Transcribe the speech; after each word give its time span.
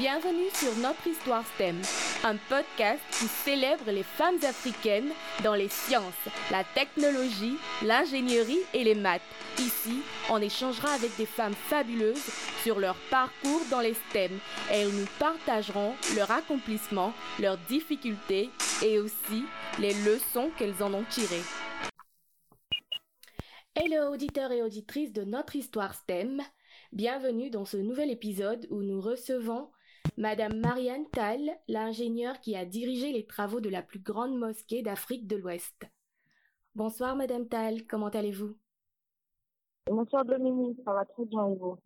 Bienvenue 0.00 0.48
sur 0.54 0.74
Notre 0.78 1.06
Histoire 1.08 1.44
STEM, 1.56 1.76
un 2.24 2.36
podcast 2.48 3.02
qui 3.10 3.26
célèbre 3.26 3.90
les 3.90 4.02
femmes 4.02 4.42
africaines 4.48 5.10
dans 5.44 5.54
les 5.54 5.68
sciences, 5.68 6.26
la 6.50 6.64
technologie, 6.64 7.58
l'ingénierie 7.82 8.60
et 8.72 8.82
les 8.82 8.94
maths. 8.94 9.20
Ici, 9.58 10.00
on 10.30 10.40
échangera 10.40 10.92
avec 10.92 11.14
des 11.18 11.26
femmes 11.26 11.52
fabuleuses 11.52 12.30
sur 12.62 12.80
leur 12.80 12.96
parcours 13.10 13.60
dans 13.70 13.80
les 13.80 13.92
STEM 13.92 14.32
et 14.72 14.76
elles 14.76 14.88
nous 14.88 15.06
partageront 15.18 15.92
leur 16.16 16.30
accomplissement, 16.30 17.12
leurs 17.38 17.58
difficultés 17.68 18.48
et 18.82 18.98
aussi 18.98 19.44
les 19.78 19.92
leçons 19.92 20.50
qu'elles 20.56 20.82
en 20.82 20.94
ont 20.94 21.04
tirées. 21.10 21.44
Hello 23.74 24.14
auditeurs 24.14 24.52
et 24.52 24.62
auditrices 24.62 25.12
de 25.12 25.24
Notre 25.24 25.56
Histoire 25.56 25.92
STEM, 25.92 26.40
bienvenue 26.90 27.50
dans 27.50 27.66
ce 27.66 27.76
nouvel 27.76 28.10
épisode 28.10 28.66
où 28.70 28.80
nous 28.80 29.02
recevons 29.02 29.68
Madame 30.16 30.58
Marianne 30.60 31.08
Tal, 31.10 31.50
l'ingénieure 31.68 32.40
qui 32.40 32.56
a 32.56 32.64
dirigé 32.64 33.12
les 33.12 33.26
travaux 33.26 33.60
de 33.60 33.68
la 33.68 33.82
plus 33.82 34.00
grande 34.00 34.36
mosquée 34.38 34.82
d'Afrique 34.82 35.26
de 35.26 35.36
l'Ouest. 35.36 35.86
Bonsoir 36.74 37.16
Madame 37.16 37.48
Tal, 37.48 37.86
comment 37.86 38.08
allez-vous? 38.08 38.56
Bonsoir 39.86 40.24
Dominique, 40.24 40.78
ça 40.84 40.92
va 40.92 41.04
très 41.04 41.24
bien 41.24 41.46
et 41.48 41.56
vous? 41.56 41.76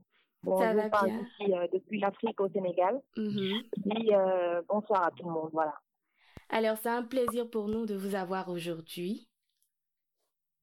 Ça 0.44 0.74
va 0.74 0.88
bien. 0.88 1.20
Depuis, 1.22 1.54
euh, 1.54 1.66
depuis 1.72 2.00
l'Afrique 2.00 2.40
au 2.40 2.48
Sénégal. 2.50 3.00
Mhm. 3.16 3.62
Et, 3.96 4.14
euh, 4.14 4.60
bonsoir 4.68 5.04
à 5.04 5.10
tout 5.10 5.24
le 5.26 5.32
monde, 5.32 5.50
voilà. 5.52 5.74
Alors 6.50 6.76
c'est 6.76 6.90
un 6.90 7.02
plaisir 7.02 7.48
pour 7.48 7.68
nous 7.68 7.86
de 7.86 7.94
vous 7.94 8.14
avoir 8.14 8.48
aujourd'hui. 8.50 9.28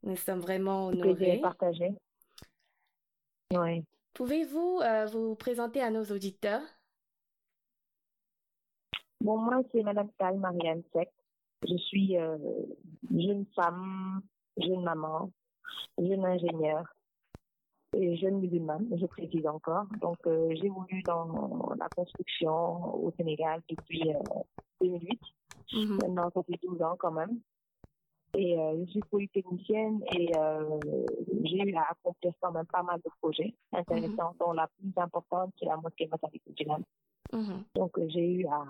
Nous 0.03 0.15
sommes 0.15 0.39
vraiment 0.39 0.89
Plaisir 0.91 1.05
honorés. 1.07 1.39
partagé. 1.41 1.91
Oui. 3.53 3.83
Pouvez-vous 4.13 4.79
euh, 4.83 5.05
vous 5.07 5.35
présenter 5.35 5.81
à 5.81 5.89
nos 5.89 6.03
auditeurs? 6.03 6.61
Bon, 9.21 9.37
moi, 9.37 9.61
c'est 9.71 9.83
Madame 9.83 10.09
Tal, 10.17 10.39
Marianne 10.39 10.81
Sec. 10.93 11.09
Je 11.67 11.77
suis 11.77 12.17
euh, 12.17 12.37
jeune 13.15 13.45
femme, 13.55 14.21
jeune 14.57 14.83
maman, 14.83 15.31
jeune 15.99 16.25
ingénieure 16.25 16.85
et 17.95 18.17
jeune 18.17 18.39
musulmane, 18.39 18.87
je 18.99 19.05
précise 19.05 19.45
encore. 19.45 19.85
Donc, 20.01 20.17
euh, 20.25 20.49
j'ai 20.55 20.65
évolué 20.65 21.03
dans 21.05 21.71
la 21.77 21.87
construction 21.95 22.95
au 22.95 23.11
Sénégal 23.11 23.61
depuis 23.69 24.09
euh, 24.09 24.19
2008. 24.81 25.19
Mhm. 25.73 25.97
Maintenant, 26.01 26.31
ça 26.33 26.41
fait 26.41 26.59
12 26.63 26.81
ans 26.81 26.95
quand 26.97 27.11
même. 27.11 27.39
Et 28.33 28.57
euh, 28.57 28.83
je 28.85 28.91
suis 28.91 29.01
polytechnicienne 29.01 30.01
et 30.15 30.31
euh, 30.35 30.79
j'ai 31.43 31.69
eu 31.69 31.75
à 31.75 31.91
accomplir 31.91 32.33
quand 32.39 32.53
même 32.53 32.65
pas 32.65 32.81
mal 32.81 32.99
de 33.05 33.11
projets 33.21 33.53
intéressants, 33.73 34.33
dont 34.39 34.53
la 34.53 34.67
plus 34.67 34.91
importante, 34.95 35.53
c'est 35.59 35.65
la 35.65 35.75
mosquée 35.77 36.07
Massaliko 36.07 36.49
Mhm. 37.33 37.63
Donc, 37.75 37.97
j'ai 38.07 38.25
eu 38.33 38.45
à 38.47 38.63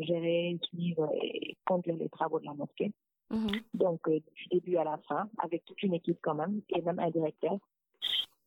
gérer, 0.00 0.58
suivre 0.62 1.10
et 1.22 1.56
conduire 1.66 1.96
les 1.96 2.08
travaux 2.08 2.40
de 2.40 2.46
la 2.46 2.54
mosquée. 2.54 2.92
Mhm. 3.30 3.50
Donc, 3.74 4.08
euh, 4.08 4.20
du 4.34 4.46
début 4.50 4.76
à 4.76 4.84
la 4.84 4.98
fin, 5.08 5.28
avec 5.38 5.64
toute 5.64 5.82
une 5.82 5.94
équipe 5.94 6.18
quand 6.22 6.34
même, 6.34 6.60
et 6.70 6.80
même 6.80 6.98
un 6.98 7.10
directeur. 7.10 7.58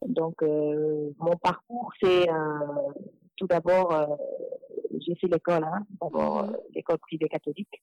Donc, 0.06 0.42
euh, 0.42 1.12
mon 1.20 1.36
parcours, 1.36 1.92
c'est 2.02 2.30
euh, 2.30 2.94
tout 3.36 3.48
d'abord, 3.48 3.94
euh, 3.94 4.06
j'ai 5.00 5.16
fait 5.16 5.28
l'école, 5.28 5.64
hein, 5.66 5.86
d'abord 6.02 6.44
Mhm. 6.44 6.54
euh, 6.54 6.58
l'école 6.74 6.98
privée 7.00 7.28
catholique, 7.28 7.82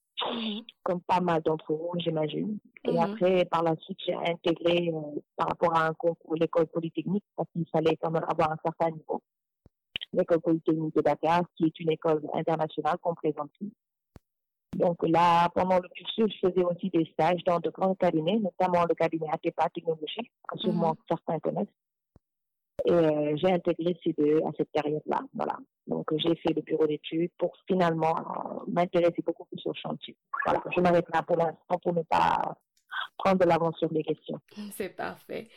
comme 0.82 1.00
pas 1.02 1.20
mal 1.20 1.42
d'entre 1.42 1.74
vous, 1.74 1.92
j'imagine. 1.98 2.58
Et 2.84 2.98
après, 2.98 3.44
par 3.44 3.62
la 3.62 3.76
suite, 3.76 3.98
j'ai 4.06 4.14
intégré 4.14 4.90
par 5.36 5.48
rapport 5.48 5.76
à 5.76 5.86
un 5.86 5.92
concours 5.94 6.34
l'école 6.36 6.66
polytechnique, 6.68 7.24
parce 7.36 7.50
qu'il 7.52 7.68
fallait 7.68 7.96
quand 7.96 8.10
même 8.10 8.24
avoir 8.26 8.52
un 8.52 8.56
certain 8.64 8.90
niveau. 8.90 9.20
L'école 10.12 10.40
polytechnique 10.40 10.94
de 10.94 11.02
Dakar, 11.02 11.42
qui 11.56 11.64
est 11.64 11.80
une 11.80 11.90
école 11.90 12.22
internationale 12.34 12.96
qu'on 13.02 13.14
présente. 13.14 13.50
Donc 14.76 14.98
là, 15.08 15.48
pendant 15.54 15.78
le 15.78 15.88
cursus, 15.88 16.32
je 16.34 16.48
faisais 16.48 16.62
aussi 16.64 16.90
des 16.90 17.06
stages 17.12 17.42
dans 17.44 17.60
de 17.60 17.70
grands 17.70 17.94
cabinets, 17.94 18.38
notamment 18.38 18.84
le 18.88 18.94
cabinet 18.94 19.26
Atepa 19.32 19.68
Technologie, 19.70 20.30
que 20.48 20.58
sûrement 20.58 20.96
certains 21.08 21.38
connaissent. 21.38 21.66
Et 22.84 22.92
euh, 22.92 23.36
j'ai 23.36 23.50
intégré 23.50 23.98
ces 24.04 24.12
deux 24.12 24.38
à 24.46 24.50
cette 24.56 24.70
période-là. 24.70 25.20
Voilà. 25.34 25.56
Donc 25.86 26.12
euh, 26.12 26.18
j'ai 26.18 26.34
fait 26.36 26.52
le 26.54 26.60
bureau 26.62 26.86
d'études 26.86 27.30
pour 27.38 27.56
finalement 27.66 28.16
euh, 28.16 28.70
m'intéresser 28.70 29.22
beaucoup 29.24 29.44
plus 29.46 29.60
au 29.66 29.72
chantier. 29.74 30.14
Voilà. 30.44 30.62
Je 30.74 30.80
m'arrête 30.80 31.06
là 31.12 31.22
pour 31.22 31.36
l'instant 31.36 31.78
pour 31.82 31.94
ne 31.94 32.02
pas 32.02 32.56
prendre 33.18 33.38
de 33.38 33.46
l'avance 33.46 33.76
sur 33.78 33.90
les 33.92 34.04
questions. 34.04 34.38
C'est 34.72 34.90
parfait. 34.94 35.48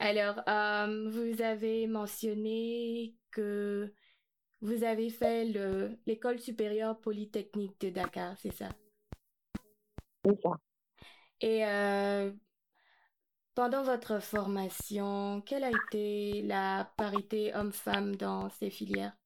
Alors, 0.00 0.40
euh, 0.48 1.10
vous 1.10 1.42
avez 1.42 1.86
mentionné 1.86 3.14
que 3.30 3.92
vous 4.60 4.84
avez 4.84 5.10
fait 5.10 5.44
le- 5.46 5.98
l'école 6.06 6.38
supérieure 6.40 6.98
polytechnique 7.00 7.80
de 7.80 7.90
Dakar, 7.90 8.36
c'est 8.38 8.52
ça? 8.52 8.68
C'est 10.24 10.40
ça. 10.42 10.50
Et 11.40 11.64
euh, 11.66 12.32
pendant 13.54 13.82
votre 13.82 14.20
formation, 14.22 15.42
quelle 15.44 15.64
a 15.64 15.70
été 15.70 16.42
la 16.42 16.90
parité 16.96 17.54
homme-femme 17.54 18.16
dans 18.16 18.48
ces 18.50 18.70
filières? 18.70 19.16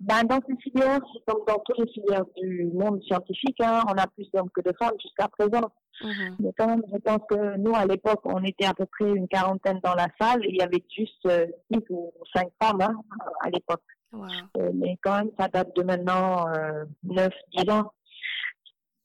Ben, 0.00 0.24
dans 0.24 0.40
ces 0.46 0.56
filières, 0.62 1.00
comme 1.26 1.44
dans 1.46 1.58
toutes 1.60 1.78
les 1.78 1.92
filières 1.92 2.24
du 2.36 2.66
monde 2.74 3.02
scientifique, 3.04 3.60
hein, 3.60 3.82
on 3.88 3.94
a 3.98 4.06
plus 4.06 4.30
d'hommes 4.32 4.50
que 4.50 4.60
de 4.60 4.72
femmes 4.78 4.94
jusqu'à 5.02 5.28
présent. 5.28 5.70
Mhm. 6.02 6.36
Mais 6.40 6.52
quand 6.56 6.66
même, 6.68 6.82
je 6.92 6.98
pense 6.98 7.20
que 7.28 7.56
nous, 7.56 7.74
à 7.74 7.86
l'époque, 7.86 8.20
on 8.24 8.42
était 8.44 8.66
à 8.66 8.74
peu 8.74 8.86
près 8.86 9.10
une 9.10 9.28
quarantaine 9.28 9.80
dans 9.82 9.94
la 9.94 10.08
salle 10.20 10.44
et 10.44 10.50
il 10.50 10.56
y 10.56 10.62
avait 10.62 10.84
juste 10.94 11.24
euh, 11.26 11.46
six 11.72 11.80
ou 11.90 12.12
cinq 12.34 12.48
femmes 12.62 12.80
hein, 12.82 12.94
à 13.42 13.50
l'époque. 13.50 13.82
Wow. 14.12 14.26
Euh, 14.58 14.70
mais 14.74 14.98
quand 15.02 15.16
même, 15.18 15.30
ça 15.38 15.48
date 15.48 15.74
de 15.76 15.82
maintenant 15.82 16.46
euh, 16.48 16.84
9, 17.04 17.32
10 17.56 17.70
ans. 17.70 17.92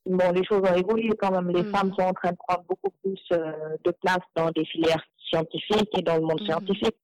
Bon, 0.06 0.32
les 0.32 0.44
choses 0.44 0.62
ont 0.62 0.76
évolué 0.76 1.12
quand 1.20 1.32
même. 1.32 1.50
Les 1.50 1.64
Mhm. 1.64 1.72
femmes 1.76 1.94
sont 1.94 2.06
en 2.06 2.14
train 2.14 2.32
de 2.32 2.38
prendre 2.38 2.64
beaucoup 2.68 2.90
plus 3.04 3.20
euh, 3.32 3.78
de 3.84 3.92
place 3.92 4.20
dans 4.36 4.50
des 4.52 4.66
filières 4.66 5.04
scientifiques 5.30 5.90
et 5.98 6.02
dans 6.02 6.16
le 6.16 6.22
monde 6.22 6.42
Mhm. 6.42 6.48
scientifique. 6.48 6.96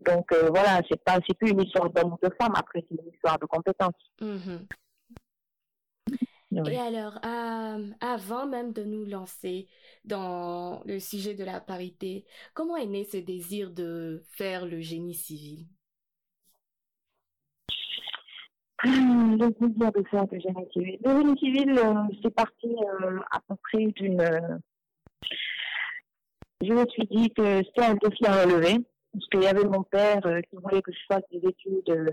Donc 0.00 0.32
voilà, 0.50 0.80
c'est 0.88 1.02
pas, 1.02 1.18
c'est 1.26 1.36
plus 1.36 1.50
une 1.50 1.62
histoire 1.62 1.90
d'homme 1.90 2.12
ou 2.12 2.18
de 2.22 2.32
femme. 2.40 2.52
Après, 2.56 2.84
c'est 2.88 2.94
une 3.02 3.12
histoire 3.12 3.36
de 3.38 3.46
compétences. 3.46 4.12
Oui. 6.64 6.72
Et 6.72 6.78
alors, 6.78 7.18
euh, 7.24 7.90
avant 8.00 8.46
même 8.46 8.72
de 8.72 8.84
nous 8.84 9.04
lancer 9.04 9.68
dans 10.04 10.82
le 10.84 10.98
sujet 11.00 11.34
de 11.34 11.44
la 11.44 11.60
parité, 11.60 12.24
comment 12.54 12.76
est 12.76 12.86
né 12.86 13.04
ce 13.04 13.16
désir 13.16 13.70
de 13.70 14.22
faire 14.30 14.66
le 14.66 14.80
génie 14.80 15.14
civil? 15.14 15.66
Le 18.84 19.50
plaisir 19.50 19.92
de 19.92 20.04
faire 20.08 20.24
le 20.30 20.38
génie 20.38 20.68
civil. 20.72 20.98
Le 21.04 21.10
génie 21.10 21.38
civil, 21.38 21.78
euh, 21.78 21.94
c'est 22.22 22.34
parti 22.34 22.68
euh, 22.68 23.18
à 23.32 23.40
peu 23.40 23.56
près 23.64 23.86
d'une. 23.86 24.22
je 26.62 26.72
me 26.72 26.86
suis 26.86 27.06
dit 27.10 27.30
que 27.30 27.58
c'était 27.64 27.86
un 27.86 27.94
défi 27.94 28.24
à 28.24 28.44
relever. 28.44 28.78
Parce 29.18 29.28
qu'il 29.30 29.42
y 29.42 29.46
avait 29.46 29.64
mon 29.68 29.82
père 29.82 30.20
euh, 30.26 30.40
qui 30.42 30.56
voulait 30.56 30.80
que 30.82 30.92
je 30.92 30.98
fasse 31.08 31.22
des 31.32 31.46
études 31.48 31.88
euh, 31.90 32.10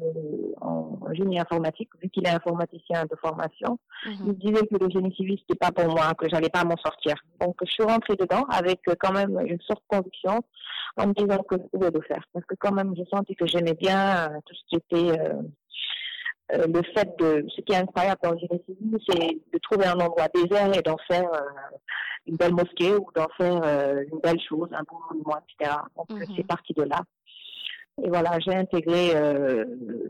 en 0.62 1.00
génie 1.14 1.40
informatique, 1.40 1.90
vu 2.02 2.10
qu'il 2.10 2.26
est 2.26 2.32
informaticien 2.32 3.06
de 3.06 3.16
formation. 3.16 3.78
Il 4.06 4.12
Mhm. 4.12 4.28
me 4.28 4.34
disait 4.34 4.68
que 4.68 4.84
le 4.84 4.90
génie 4.90 5.14
civil, 5.16 5.38
c'était 5.40 5.58
pas 5.60 5.72
pour 5.72 5.88
moi, 5.94 6.14
que 6.18 6.28
j'allais 6.30 6.50
pas 6.50 6.64
m'en 6.64 6.78
sortir. 6.78 7.16
Donc, 7.40 7.56
je 7.64 7.72
suis 7.72 7.84
rentrée 7.84 8.16
dedans 8.16 8.44
avec 8.50 8.80
euh, 8.90 8.96
quand 9.00 9.14
même 9.14 9.40
une 9.46 9.62
sorte 9.62 9.84
de 9.92 9.98
conviction 9.98 10.42
en 10.98 11.08
me 11.08 11.14
disant 11.14 11.44
que 11.44 11.56
je 11.58 11.68
pouvais 11.72 11.92
le 11.92 12.02
faire. 12.02 12.24
Parce 12.34 12.46
que 12.46 12.56
quand 12.58 12.72
même, 12.72 12.94
j'ai 12.96 13.06
senti 13.14 13.36
que 13.36 13.46
j'aimais 13.46 13.74
bien 13.76 14.30
tout 14.46 14.56
ce 14.56 14.62
qui 14.70 14.76
était 14.78 15.20
euh, 16.54 16.68
le 16.68 16.82
fait 16.94 17.10
de, 17.20 17.46
ce 17.50 17.62
qui 17.62 17.74
est 17.74 17.78
incroyable 17.78 18.20
dans 18.24 18.32
le 18.32 18.38
génie 18.40 18.62
civil, 18.68 18.98
c'est 19.08 19.40
de 19.54 19.60
trouver 19.60 19.86
un 19.88 20.00
endroit 20.00 20.28
désert 20.34 20.76
et 20.78 20.82
d'en 20.82 20.98
faire 21.08 21.32
euh, 21.34 21.40
une 22.28 22.38
belle 22.38 22.54
mosquée 22.54 22.94
ou 22.96 23.08
d'en 23.16 23.28
faire 23.38 23.62
euh, 23.64 24.04
une 24.12 24.20
belle 24.20 24.40
chose, 24.42 24.70
un 24.74 24.84
beau 24.84 25.02
monument, 25.12 25.38
etc. 25.60 25.78
Donc, 25.96 26.10
Mhm. 26.10 26.36
c'est 26.36 26.46
parti 26.48 26.74
de 26.74 26.84
là. 26.84 27.02
Et 28.04 28.10
voilà, 28.10 28.38
j'ai 28.40 28.54
intégré, 28.54 29.14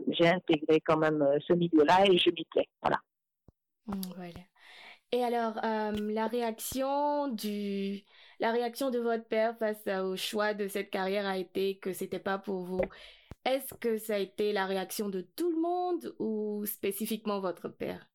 j'ai 0.08 0.28
intégré 0.28 0.80
quand 0.80 0.96
même 0.96 1.24
ce 1.46 1.52
milieu-là 1.52 2.04
et 2.06 2.18
je 2.18 2.30
m'y 2.30 2.44
plais. 2.50 2.68
Voilà. 2.82 2.98
Mm, 3.86 4.00
Voilà. 4.16 4.40
Et 5.12 5.24
alors, 5.24 5.54
la 5.62 6.26
réaction 6.28 7.28
du, 7.28 8.02
la 8.40 8.52
réaction 8.52 8.90
de 8.90 8.98
votre 9.00 9.24
père 9.28 9.56
face 9.58 9.86
au 10.04 10.16
choix 10.16 10.54
de 10.54 10.68
cette 10.68 10.90
carrière 10.90 11.26
a 11.26 11.38
été 11.38 11.78
que 11.78 11.92
c'était 11.92 12.20
pas 12.20 12.38
pour 12.38 12.64
vous? 12.64 12.80
Est-ce 13.46 13.74
que 13.74 13.96
ça 13.96 14.16
a 14.16 14.18
été 14.18 14.52
la 14.52 14.66
réaction 14.66 15.08
de 15.08 15.20
tout 15.20 15.48
le 15.48 15.60
monde 15.60 16.12
ou 16.18 16.66
spécifiquement 16.66 17.38
votre 17.38 17.68
père? 17.68 18.08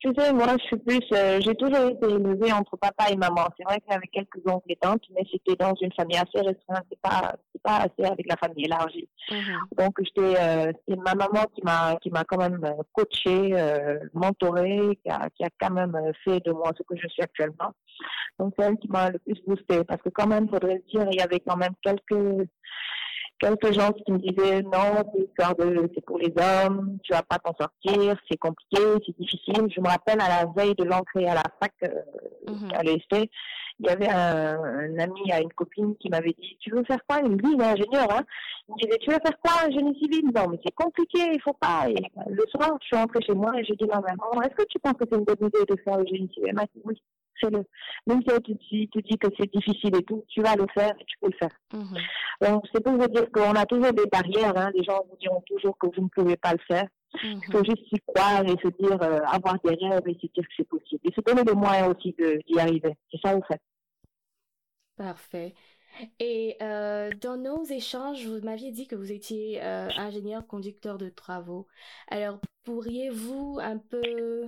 Tu 0.00 0.10
sais, 0.18 0.32
moi, 0.32 0.46
je 0.58 0.64
suis 0.64 0.76
plus, 0.78 1.00
euh, 1.12 1.40
j'ai 1.42 1.54
toujours 1.54 1.90
été 1.90 2.06
élevée 2.06 2.52
entre 2.52 2.76
papa 2.78 3.10
et 3.10 3.16
maman. 3.16 3.46
C'est 3.56 3.64
vrai 3.64 3.80
qu'il 3.80 3.92
y 3.92 3.96
avait 3.96 4.06
quelques 4.06 4.46
oncles 4.46 4.70
et 4.72 4.76
tantes, 4.76 5.02
mais 5.10 5.26
c'était 5.30 5.56
dans 5.56 5.74
une 5.80 5.92
famille 5.92 6.16
assez 6.16 6.40
restreinte. 6.40 6.84
C'est 6.90 7.00
pas, 7.02 7.36
c'est 7.52 7.62
pas 7.62 7.76
assez 7.78 8.10
avec 8.10 8.26
la 8.26 8.36
famille 8.36 8.64
élargie. 8.64 9.08
Mhm. 9.30 9.58
Donc, 9.76 9.92
j'étais, 9.98 10.40
euh, 10.40 10.72
c'est 10.88 10.96
ma 10.96 11.14
maman 11.14 11.44
qui 11.54 11.62
m'a, 11.62 11.96
qui 12.02 12.10
m'a 12.10 12.24
quand 12.24 12.38
même 12.38 12.64
euh, 12.64 12.82
coachée, 12.92 13.50
euh, 13.54 13.98
mentorée, 14.14 14.98
qui 15.02 15.10
a, 15.10 15.28
qui 15.30 15.44
a 15.44 15.48
quand 15.60 15.70
même 15.70 15.98
fait 16.24 16.40
de 16.40 16.52
moi 16.52 16.72
ce 16.76 16.82
que 16.82 16.98
je 16.98 17.08
suis 17.08 17.22
actuellement. 17.22 17.72
Donc, 18.38 18.54
c'est 18.58 18.64
elle 18.64 18.78
qui 18.78 18.88
m'a 18.88 19.10
le 19.10 19.18
plus 19.18 19.40
boostée. 19.46 19.84
Parce 19.84 20.00
que 20.00 20.08
quand 20.08 20.26
même, 20.26 20.48
faudrait 20.48 20.76
le 20.76 20.90
dire, 20.90 21.06
il 21.10 21.18
y 21.18 21.22
avait 21.22 21.40
quand 21.40 21.56
même 21.56 21.74
quelques, 21.82 22.48
quelques 23.38 23.72
gens 23.72 23.92
qui 23.92 24.12
me 24.12 24.18
disaient 24.18 24.62
non, 24.62 25.02
c'est 25.94 26.04
pour 26.04 26.18
les 26.18 26.32
hommes, 26.38 26.98
tu 27.02 27.12
vas 27.12 27.22
pas 27.22 27.38
t'en 27.38 27.54
sortir, 27.54 28.16
c'est 28.30 28.36
compliqué, 28.36 28.80
c'est 29.04 29.18
difficile. 29.18 29.66
Je 29.74 29.80
me 29.80 29.88
rappelle 29.88 30.20
à 30.20 30.28
la 30.28 30.52
veille 30.56 30.74
de 30.74 30.84
l'entrée 30.84 31.26
à 31.28 31.34
la 31.34 31.44
fac 31.60 31.72
euh, 31.84 31.88
mm 32.48 32.68
à 32.74 32.82
l'EST, 32.82 33.30
il 33.80 33.86
y 33.86 33.88
avait 33.88 34.08
un, 34.08 34.58
un, 34.62 34.98
ami 34.98 35.32
à 35.32 35.40
une 35.40 35.52
copine 35.52 35.96
qui 35.96 36.08
m'avait 36.08 36.34
dit 36.38 36.56
tu 36.60 36.70
veux 36.70 36.84
faire 36.84 37.00
quoi? 37.08 37.20
Il 37.24 37.30
me 37.30 37.36
dit 37.36 37.50
il 37.54 37.60
est 37.60 37.64
ingénieur, 37.64 38.06
hein. 38.10 38.22
Il 38.68 38.74
me 38.74 38.80
disait 38.82 38.98
tu 38.98 39.10
veux 39.10 39.18
faire 39.24 39.38
quoi 39.42 39.66
un 39.66 39.70
génie 39.70 39.98
civil? 39.98 40.30
Non 40.34 40.48
mais 40.48 40.58
c'est 40.64 40.74
compliqué, 40.74 41.20
il 41.32 41.40
faut 41.40 41.54
pas. 41.54 41.88
Et 41.88 41.96
le 42.28 42.44
soir, 42.48 42.76
je 42.80 42.86
suis 42.86 42.96
rentrée 42.96 43.22
chez 43.22 43.34
moi 43.34 43.52
et 43.58 43.64
j'ai 43.64 43.74
dit 43.74 43.86
ma 43.86 44.00
maman, 44.00 44.42
est-ce 44.42 44.54
que 44.54 44.66
tu 44.68 44.78
penses 44.78 44.94
que 44.94 45.04
c'est 45.10 45.18
une 45.18 45.24
bonne 45.24 45.36
idée 45.40 45.64
de 45.68 45.76
faire 45.82 45.98
le 45.98 46.06
génie 46.06 46.30
civil? 46.32 46.48
Elle 46.48 46.54
m'a 46.54 46.64
dit 46.64 46.82
oui 46.84 47.00
fais-le. 47.40 47.64
Même 48.06 48.22
si 48.22 48.88
tu 48.90 49.02
dis 49.02 49.18
que 49.18 49.28
c'est 49.38 49.52
difficile 49.52 49.96
et 49.96 50.02
tout, 50.02 50.24
tu 50.28 50.42
vas 50.42 50.56
le 50.56 50.66
faire 50.74 50.92
et 50.98 51.04
tu 51.04 51.16
peux 51.20 51.28
le 51.30 51.36
faire. 51.36 51.56
Mhm. 51.72 51.98
Donc, 52.40 52.64
c'est 52.72 52.82
pour 52.82 52.94
vous 52.94 53.08
dire 53.08 53.30
qu'on 53.32 53.54
a 53.54 53.66
toujours 53.66 53.92
des 53.92 54.06
barrières. 54.06 54.56
Hein. 54.56 54.70
Les 54.74 54.84
gens 54.84 55.04
vous 55.08 55.16
diront 55.16 55.42
toujours 55.46 55.76
que 55.78 55.86
vous 55.86 56.02
ne 56.02 56.08
pouvez 56.08 56.36
pas 56.36 56.52
le 56.52 56.60
faire. 56.66 56.86
Il 57.22 57.40
faut 57.52 57.58
mhm. 57.58 57.66
juste 57.66 57.88
s'y 57.88 58.00
croire 58.06 58.42
et 58.44 58.56
se 58.62 58.68
dire, 58.82 59.00
euh, 59.02 59.20
avoir 59.26 59.56
des 59.64 59.74
rêves 59.74 60.02
et 60.06 60.14
se 60.14 60.26
dire 60.32 60.44
que 60.44 60.54
c'est 60.56 60.68
possible. 60.68 61.00
Et 61.04 61.12
se 61.12 61.20
donner 61.20 61.44
les 61.44 61.54
moyens 61.54 61.94
aussi 61.94 62.14
d'y 62.18 62.58
arriver. 62.58 62.96
C'est 63.10 63.20
ça, 63.22 63.34
vous 63.34 63.42
faites. 63.46 63.62
Parfait. 64.96 65.54
Et 66.18 66.56
euh, 66.60 67.10
dans 67.20 67.36
nos 67.36 67.64
échanges, 67.64 68.26
vous 68.26 68.40
m'aviez 68.40 68.72
dit 68.72 68.86
que 68.86 68.96
vous 68.96 69.12
étiez 69.12 69.62
euh, 69.62 69.88
ingénieur 69.96 70.46
conducteur 70.46 70.98
de 70.98 71.08
travaux. 71.08 71.66
Alors, 72.08 72.40
pourriez-vous 72.64 73.58
un 73.62 73.78
peu 73.78 74.46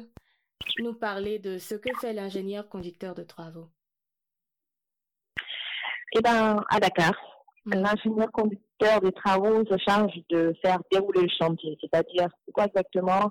nous 0.79 0.95
parler 0.95 1.39
de 1.39 1.59
ce 1.59 1.75
que 1.75 1.91
fait 2.01 2.13
l'ingénieur 2.13 2.69
conducteur 2.69 3.15
de 3.15 3.23
travaux 3.23 3.69
Eh 6.13 6.21
bien, 6.21 6.65
à 6.69 6.81
Dakar, 6.81 7.15
mm. 7.65 7.75
l'ingénieur 7.75 8.31
conducteur 8.33 8.66
de 8.81 9.11
travaux 9.11 9.65
se 9.71 9.79
charge 9.79 10.13
de 10.31 10.55
faire 10.63 10.79
dérouler 10.93 11.23
le 11.23 11.29
chantier. 11.41 11.79
C'est-à-dire, 11.81 12.29
c'est 12.45 12.53
quoi 12.53 12.65
exactement? 12.65 13.31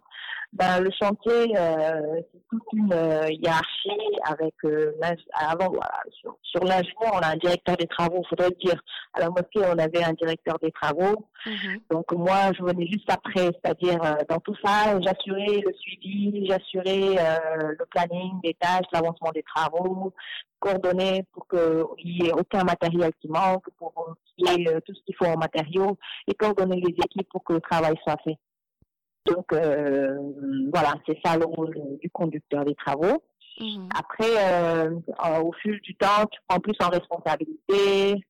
Ben, 0.54 0.80
le 0.80 0.90
chantier, 0.92 1.54
euh, 1.58 2.22
c'est 2.32 2.42
toute 2.50 2.64
une 2.74 2.94
euh, 2.94 3.28
hiérarchie 3.30 3.90
avec 4.24 4.54
euh, 4.64 4.94
avant 5.34 5.68
voilà, 5.70 6.00
sur, 6.12 6.38
sur 6.44 6.64
l'ingénieur, 6.64 7.14
on 7.14 7.20
a 7.20 7.34
un 7.34 7.36
directeur 7.36 7.76
des 7.76 7.88
travaux, 7.88 8.24
faudrait 8.30 8.56
dire. 8.64 8.82
À 9.14 9.20
la 9.20 9.30
mosquée, 9.30 9.62
on 9.66 9.78
avait 9.78 10.04
un 10.04 10.14
directeur 10.14 10.58
des 10.62 10.72
travaux. 10.72 11.28
Mhm. 11.46 11.80
Donc 11.90 12.12
moi, 12.14 12.52
je 12.58 12.64
venais 12.64 12.88
juste 12.88 13.10
après, 13.10 13.52
c'est-à-dire 13.64 14.00
dans 14.30 14.40
tout 14.40 14.56
ça, 14.64 15.00
j'assurais 15.02 15.62
le 15.66 15.74
suivi, 15.74 16.48
j'assurais 16.48 17.16
le 17.58 17.86
planning 17.90 18.42
des 18.44 18.54
tâches, 18.56 18.86
l'avancement 18.92 19.32
des 19.34 19.44
travaux, 19.44 20.14
coordonner 20.60 21.24
pour 21.34 21.48
qu'il 21.48 22.18
n'y 22.18 22.28
ait 22.28 22.34
aucun 22.34 22.64
matériel 22.64 23.12
qui 23.22 23.28
manque, 23.28 23.66
pour 23.78 24.16
y 24.38 24.50
ait 24.50 24.82
tout 24.82 24.94
ce 24.94 25.02
qu'il 25.06 25.16
faut 25.16 25.26
en 25.26 25.38
matériaux 25.38 25.98
et 26.28 26.34
coordonner 26.34 26.82
les 26.82 26.94
équipes 26.94 27.30
pour 27.30 27.44
que 27.44 27.54
le 27.54 27.62
travail 27.62 27.96
soit 28.04 28.18
fait. 28.24 28.38
Donc 29.26 29.52
euh, 29.54 30.18
voilà, 30.72 30.94
c'est 31.08 31.18
ça 31.26 31.38
le 31.38 31.46
rôle 31.46 31.76
du 32.00 32.10
conducteur 32.12 32.64
des 32.64 32.76
travaux. 32.76 33.24
Mhm. 33.60 33.90
Après, 33.98 34.26
euh, 34.38 35.00
au 35.42 35.52
fil 35.54 35.80
du 35.82 35.96
temps, 35.96 36.26
tu 36.32 36.40
prends 36.48 36.60
plus 36.60 36.76
en 36.82 36.90
responsabilité. 36.90 38.24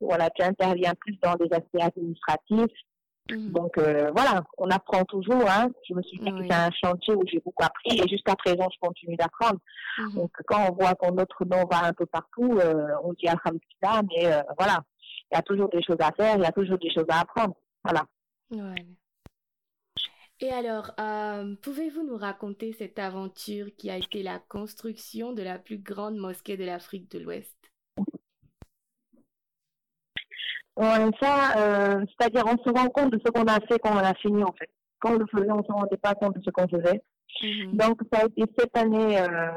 Voilà, 0.00 0.30
tu 0.30 0.42
interviens 0.42 0.94
plus 0.98 1.18
dans 1.22 1.34
des 1.34 1.48
aspects 1.52 1.80
administratifs. 1.80 2.76
Mhm. 3.30 3.52
Donc 3.52 3.78
euh, 3.78 4.10
voilà, 4.16 4.42
on 4.58 4.68
apprend 4.70 5.04
toujours. 5.04 5.48
Hein. 5.48 5.68
Je 5.88 5.94
me 5.94 6.02
suis 6.02 6.18
dit 6.18 6.32
que 6.32 6.42
c'est 6.48 6.54
un 6.54 6.70
chantier 6.72 7.14
où 7.14 7.22
j'ai 7.26 7.40
beaucoup 7.40 7.62
appris 7.62 8.00
et 8.00 8.08
jusqu'à 8.08 8.34
présent, 8.34 8.68
je 8.72 8.78
continue 8.80 9.16
d'apprendre. 9.16 9.60
Mhm. 9.98 10.14
Donc 10.14 10.32
quand 10.46 10.68
on 10.68 10.74
voit 10.74 10.94
qu'on 10.94 11.12
notre 11.12 11.44
nom 11.44 11.64
va 11.70 11.84
un 11.84 11.92
peu 11.92 12.06
partout, 12.06 12.58
on 13.04 13.12
dit 13.12 13.28
Alhamdulillah, 13.28 14.02
mais 14.08 14.42
voilà, 14.58 14.80
il 15.30 15.36
y 15.36 15.38
a 15.38 15.42
toujours 15.42 15.68
des 15.68 15.82
choses 15.82 16.00
à 16.00 16.12
faire, 16.12 16.36
il 16.36 16.42
y 16.42 16.46
a 16.46 16.52
toujours 16.52 16.78
des 16.78 16.90
choses 16.90 17.06
à 17.08 17.20
apprendre. 17.20 17.54
Voilà. 17.84 18.04
Ouais. 18.50 18.86
Et 20.40 20.50
alors, 20.50 20.92
euh, 20.98 21.54
pouvez-vous 21.62 22.02
nous 22.02 22.16
raconter 22.16 22.72
cette 22.72 22.98
aventure 22.98 23.66
qui 23.76 23.90
a 23.90 23.98
été 23.98 24.22
la 24.22 24.38
construction 24.38 25.32
de 25.32 25.42
la 25.42 25.58
plus 25.58 25.78
grande 25.78 26.16
mosquée 26.16 26.56
de 26.56 26.64
l'Afrique 26.64 27.10
de 27.10 27.18
l'Ouest? 27.18 27.54
Ça, 31.20 31.58
euh, 31.58 32.04
c'est-à-dire 32.08 32.44
on 32.46 32.56
se 32.56 32.70
rend 32.72 32.88
compte 32.88 33.12
de 33.12 33.20
ce 33.24 33.30
qu'on 33.30 33.44
a 33.44 33.60
fait 33.66 33.78
quand 33.80 33.92
on 33.92 33.98
a 33.98 34.14
fini 34.14 34.42
en 34.42 34.52
fait. 34.52 34.70
Quand 34.98 35.12
on 35.12 35.18
le 35.18 35.26
faisait, 35.26 35.50
on 35.50 35.58
ne 35.58 35.62
se 35.62 35.72
rendait 35.72 35.96
pas 35.98 36.14
compte 36.14 36.36
de 36.36 36.42
ce 36.42 36.50
qu'on 36.50 36.68
faisait. 36.68 37.02
Mhm. 37.42 37.76
Donc 37.76 38.00
ça 38.10 38.20
a 38.20 38.24
été 38.24 38.44
cette 38.58 38.76
année, 38.76 39.20
euh, 39.20 39.50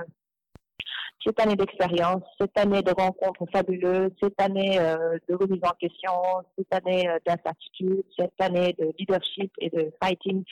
cette 1.26 1.40
année 1.40 1.56
d'expérience, 1.56 2.24
cette 2.40 2.58
année 2.58 2.82
de 2.82 2.92
rencontres 2.92 3.46
fabuleuses, 3.52 4.12
cette 4.22 4.40
année 4.42 4.78
de 4.78 5.36
remise 5.36 5.62
en 5.64 5.72
question, 5.80 6.12
cette 6.58 6.74
année 6.74 7.08
d'incertitude, 7.26 8.04
cette 8.18 8.40
année 8.40 8.76
de 8.78 8.92
leadership 8.98 9.52
et 9.60 9.70
de 9.70 9.92
fighting 10.04 10.44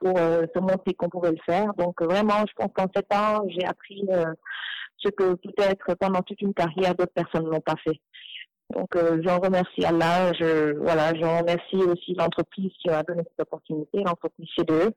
pour 0.00 0.18
euh, 0.18 0.46
se 0.54 0.60
montrer 0.60 0.94
qu'on 0.94 1.08
pouvait 1.08 1.32
le 1.32 1.38
faire. 1.44 1.72
Donc 1.74 2.02
vraiment, 2.02 2.44
je 2.46 2.52
pense 2.54 2.72
qu'en 2.74 2.86
sept 2.94 3.12
ans, 3.14 3.44
j'ai 3.48 3.64
appris 3.64 4.04
euh, 4.10 4.32
ce 4.98 5.08
que 5.08 5.34
peut-être 5.34 5.94
pendant 5.98 6.22
toute 6.22 6.40
une 6.42 6.54
carrière 6.54 6.94
d'autres 6.94 7.12
personnes 7.12 7.48
n'ont 7.50 7.60
pas 7.60 7.76
fait. 7.84 8.00
Donc 8.74 8.96
euh, 8.96 9.20
j'en 9.24 9.38
remercie 9.38 9.84
Allah, 9.84 10.32
je 10.32 10.76
voilà, 10.78 11.14
j'en 11.20 11.38
remercie 11.38 11.76
aussi 11.76 12.14
l'entreprise 12.14 12.72
qui 12.80 12.88
m'a 12.88 13.02
donné 13.02 13.22
cette 13.22 13.46
opportunité, 13.46 14.02
l'entreprise 14.04 14.48
CDE. 14.56 14.92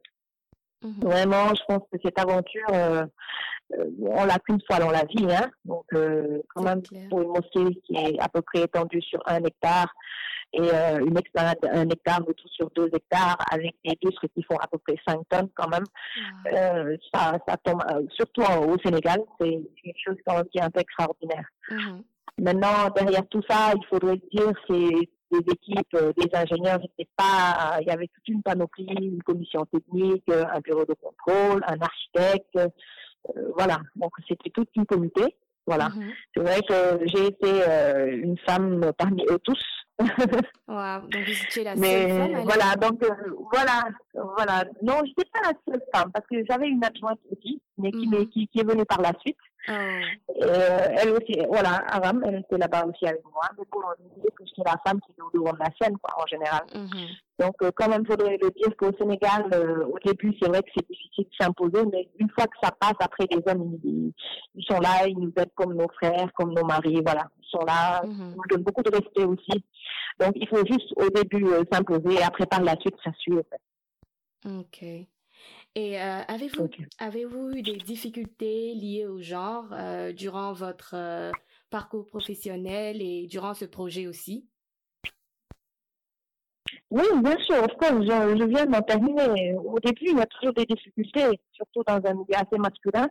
Mhm. 0.81 0.99
Vraiment, 1.01 1.49
je 1.55 1.61
pense 1.67 1.83
que 1.91 1.97
cette 2.03 2.19
aventure, 2.19 2.67
on 4.01 4.25
l'a 4.25 4.39
qu'une 4.39 4.61
fois 4.65 4.79
dans 4.79 4.91
la 4.91 5.03
vie, 5.05 5.27
hein. 5.29 5.49
Donc 5.65 5.85
quand 5.91 6.63
même 6.63 6.81
pour 7.09 7.21
une 7.21 7.29
mosquée 7.29 7.81
qui 7.85 7.95
est 7.95 8.19
à 8.19 8.29
peu 8.29 8.41
près 8.41 8.63
étendue 8.63 9.01
sur 9.01 9.19
un 9.27 9.43
hectare, 9.43 9.93
et 10.53 10.61
euh, 10.61 11.05
une 11.05 11.17
expérience 11.17 11.55
un 11.63 11.89
hectare 11.89 12.21
sur 12.45 12.69
deux 12.71 12.89
hectares 12.93 13.37
avec 13.51 13.75
des 13.83 13.97
lustres 14.01 14.25
qui 14.33 14.43
font 14.43 14.57
à 14.57 14.67
peu 14.67 14.77
près 14.79 14.95
5 15.07 15.21
tonnes 15.29 15.49
quand 15.55 15.69
même. 15.69 15.83
Euh, 16.53 16.97
ça, 17.13 17.37
ça 17.47 17.55
tombe, 17.57 17.83
euh, 17.91 18.01
surtout 18.15 18.41
au 18.41 18.77
Sénégal, 18.83 19.19
c'est 19.39 19.59
quelque 19.83 19.99
chose 20.03 20.17
quand 20.25 20.35
même 20.37 20.47
qui 20.51 20.57
est 20.57 20.63
un 20.63 20.71
peu 20.71 20.79
extraordinaire. 20.79 21.47
Mhm. 21.69 22.03
Maintenant, 22.39 22.89
derrière 22.95 23.27
tout 23.27 23.41
ça, 23.47 23.73
il 23.75 23.85
faudrait 23.87 24.19
dire, 24.31 24.51
c'est 24.67 25.09
des 25.31 25.51
équipes, 25.51 25.97
des 26.17 26.29
ingénieurs, 26.33 26.79
pas, 27.15 27.77
il 27.81 27.87
y 27.87 27.91
avait 27.91 28.07
toute 28.07 28.27
une 28.27 28.41
panoplie, 28.41 28.87
une 28.87 29.23
commission 29.23 29.65
technique, 29.65 30.29
un 30.29 30.59
bureau 30.59 30.85
de 30.85 30.93
contrôle, 30.93 31.63
un 31.67 31.79
architecte, 31.81 32.59
voilà. 33.55 33.79
Donc 33.95 34.11
c'était 34.27 34.49
toute 34.49 34.69
une 34.75 34.85
comité, 34.85 35.35
voilà. 35.65 35.89
Mhm. 35.89 36.11
C'est 36.33 36.41
vrai 36.41 36.61
que 36.61 37.07
j'ai 37.07 37.27
été 37.27 37.63
une 38.11 38.37
femme 38.39 38.91
parmi 38.97 39.23
eux 39.29 39.39
tous, 39.43 39.63
wow. 40.69 41.01
donc 41.11 41.23
vous 41.25 41.43
étiez 41.43 41.63
la 41.63 41.75
seule 41.75 42.09
femme 42.09 42.43
Voilà, 42.45 42.75
donc 42.75 43.03
euh, 43.03 43.09
voilà, 43.51 43.83
voilà. 44.13 44.63
Non, 44.81 44.99
je 45.03 45.09
n'étais 45.09 45.29
pas 45.33 45.41
la 45.43 45.53
seule 45.67 45.83
femme 45.93 46.11
parce 46.13 46.25
que 46.27 46.37
j'avais 46.49 46.69
une 46.69 46.83
adjointe 46.83 47.19
aussi, 47.29 47.61
mais 47.77 47.91
qui, 47.91 48.07
mhm. 48.07 48.29
qui, 48.29 48.47
qui, 48.47 48.59
est 48.59 48.63
venue 48.63 48.85
par 48.85 49.01
la 49.01 49.11
suite. 49.19 49.37
Oh. 49.67 49.71
Euh, 49.71 50.87
elle 50.97 51.09
aussi, 51.11 51.37
voilà, 51.47 51.83
Aram, 51.87 52.23
elle 52.25 52.39
était 52.39 52.57
là-bas 52.57 52.85
aussi 52.85 53.05
avec 53.05 53.23
moi. 53.25 53.43
Mais 53.57 53.65
bon, 53.71 53.79
on 53.83 54.15
disait 54.15 54.29
que 54.35 54.43
j'étais 54.45 54.61
la 54.65 54.77
femme 54.85 54.99
qui 55.01 55.11
est 55.11 55.21
au 55.21 55.29
devant 55.33 55.53
de 55.53 55.59
la 55.59 55.69
scène, 55.79 55.97
quoi, 55.97 56.15
en 56.21 56.25
général. 56.27 56.61
Mhm. 56.73 57.07
Donc, 57.39 57.55
euh, 57.61 57.71
quand 57.75 57.89
même, 57.89 58.05
faudrait 58.05 58.37
le 58.41 58.49
dire 58.51 58.75
qu'au 58.77 58.91
Sénégal, 58.97 59.49
euh, 59.53 59.85
au 59.85 59.99
début, 59.99 60.33
c'est 60.41 60.47
vrai 60.47 60.61
que 60.61 60.69
c'est 60.75 60.87
difficile 60.87 61.25
de 61.25 61.43
s'imposer, 61.43 61.85
mais 61.91 62.09
une 62.19 62.29
fois 62.29 62.45
que 62.45 62.57
ça 62.63 62.71
passe, 62.71 62.95
après, 62.99 63.25
les 63.29 63.41
hommes, 63.51 63.77
ils, 63.83 64.13
ils, 64.55 64.63
sont 64.63 64.79
là, 64.79 65.07
ils 65.07 65.19
nous 65.19 65.33
aident 65.37 65.53
comme 65.55 65.73
nos 65.73 65.89
frères, 65.89 66.31
comme 66.35 66.53
nos 66.53 66.65
maris, 66.65 67.01
voilà. 67.05 67.27
Ils 67.41 67.49
sont 67.49 67.65
là, 67.65 68.01
ils 68.05 68.17
nous 68.17 68.43
donnent 68.49 68.63
beaucoup 68.63 68.83
de 68.83 68.91
respect 68.91 69.25
aussi. 69.25 69.63
Donc, 70.19 70.33
il 70.35 70.47
faut 70.47 70.65
juste, 70.65 70.93
au 70.95 71.09
début, 71.09 71.45
s'imposer, 71.71 72.19
et 72.19 72.23
après, 72.23 72.45
par 72.45 72.61
la 72.61 72.75
suite, 72.79 72.95
ça 73.03 73.11
suit, 73.19 73.33
en 73.33 73.43
fait. 73.49 73.61
Ok. 74.45 75.07
Et 75.75 76.01
euh, 76.01 76.21
avez-vous 76.27 76.67
avez-vous 76.97 77.51
eu 77.51 77.61
des 77.61 77.77
difficultés 77.77 78.73
liées 78.73 79.05
au 79.05 79.21
genre 79.21 79.67
euh, 79.71 80.11
durant 80.11 80.51
votre 80.51 80.93
euh, 80.95 81.31
parcours 81.69 82.05
professionnel 82.07 83.01
et 83.01 83.27
durant 83.27 83.53
ce 83.53 83.65
projet 83.65 84.07
aussi? 84.07 84.47
Oui, 86.91 87.03
bien 87.23 87.37
sûr. 87.45 87.67
Je, 87.81 88.37
je 88.39 88.45
viens 88.45 88.65
d'en 88.65 88.81
terminer. 88.81 89.53
Au 89.53 89.79
début, 89.79 90.05
il 90.09 90.17
y 90.17 90.21
a 90.21 90.25
toujours 90.25 90.53
des 90.55 90.65
difficultés, 90.65 91.39
surtout 91.53 91.83
dans 91.85 92.01
un 92.03 92.13
milieu 92.13 92.35
assez 92.35 92.57
masculin, 92.57 93.07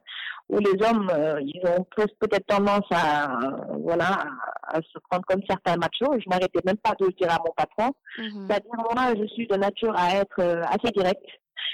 où 0.48 0.58
les 0.58 0.84
hommes, 0.84 1.08
ils 1.40 1.62
ont 1.64 1.86
peut-être 2.18 2.46
tendance 2.46 2.86
à, 2.90 3.38
voilà, 3.78 4.26
à 4.64 4.80
se 4.82 4.98
prendre 5.08 5.24
comme 5.26 5.42
certains 5.48 5.76
machos. 5.76 6.18
Je 6.18 6.28
n'arrêtais 6.28 6.60
même 6.64 6.76
pas 6.78 6.96
de 6.98 7.06
le 7.06 7.12
dire 7.12 7.30
à 7.30 7.38
mon 7.38 7.52
patron. 7.56 7.92
Mmh 8.18 8.46
C'est-à-dire, 8.48 8.72
moi, 8.74 9.14
je 9.16 9.26
suis 9.28 9.46
de 9.46 9.54
nature 9.54 9.94
à 9.96 10.16
être 10.16 10.40
assez 10.40 10.90
directe 10.90 11.26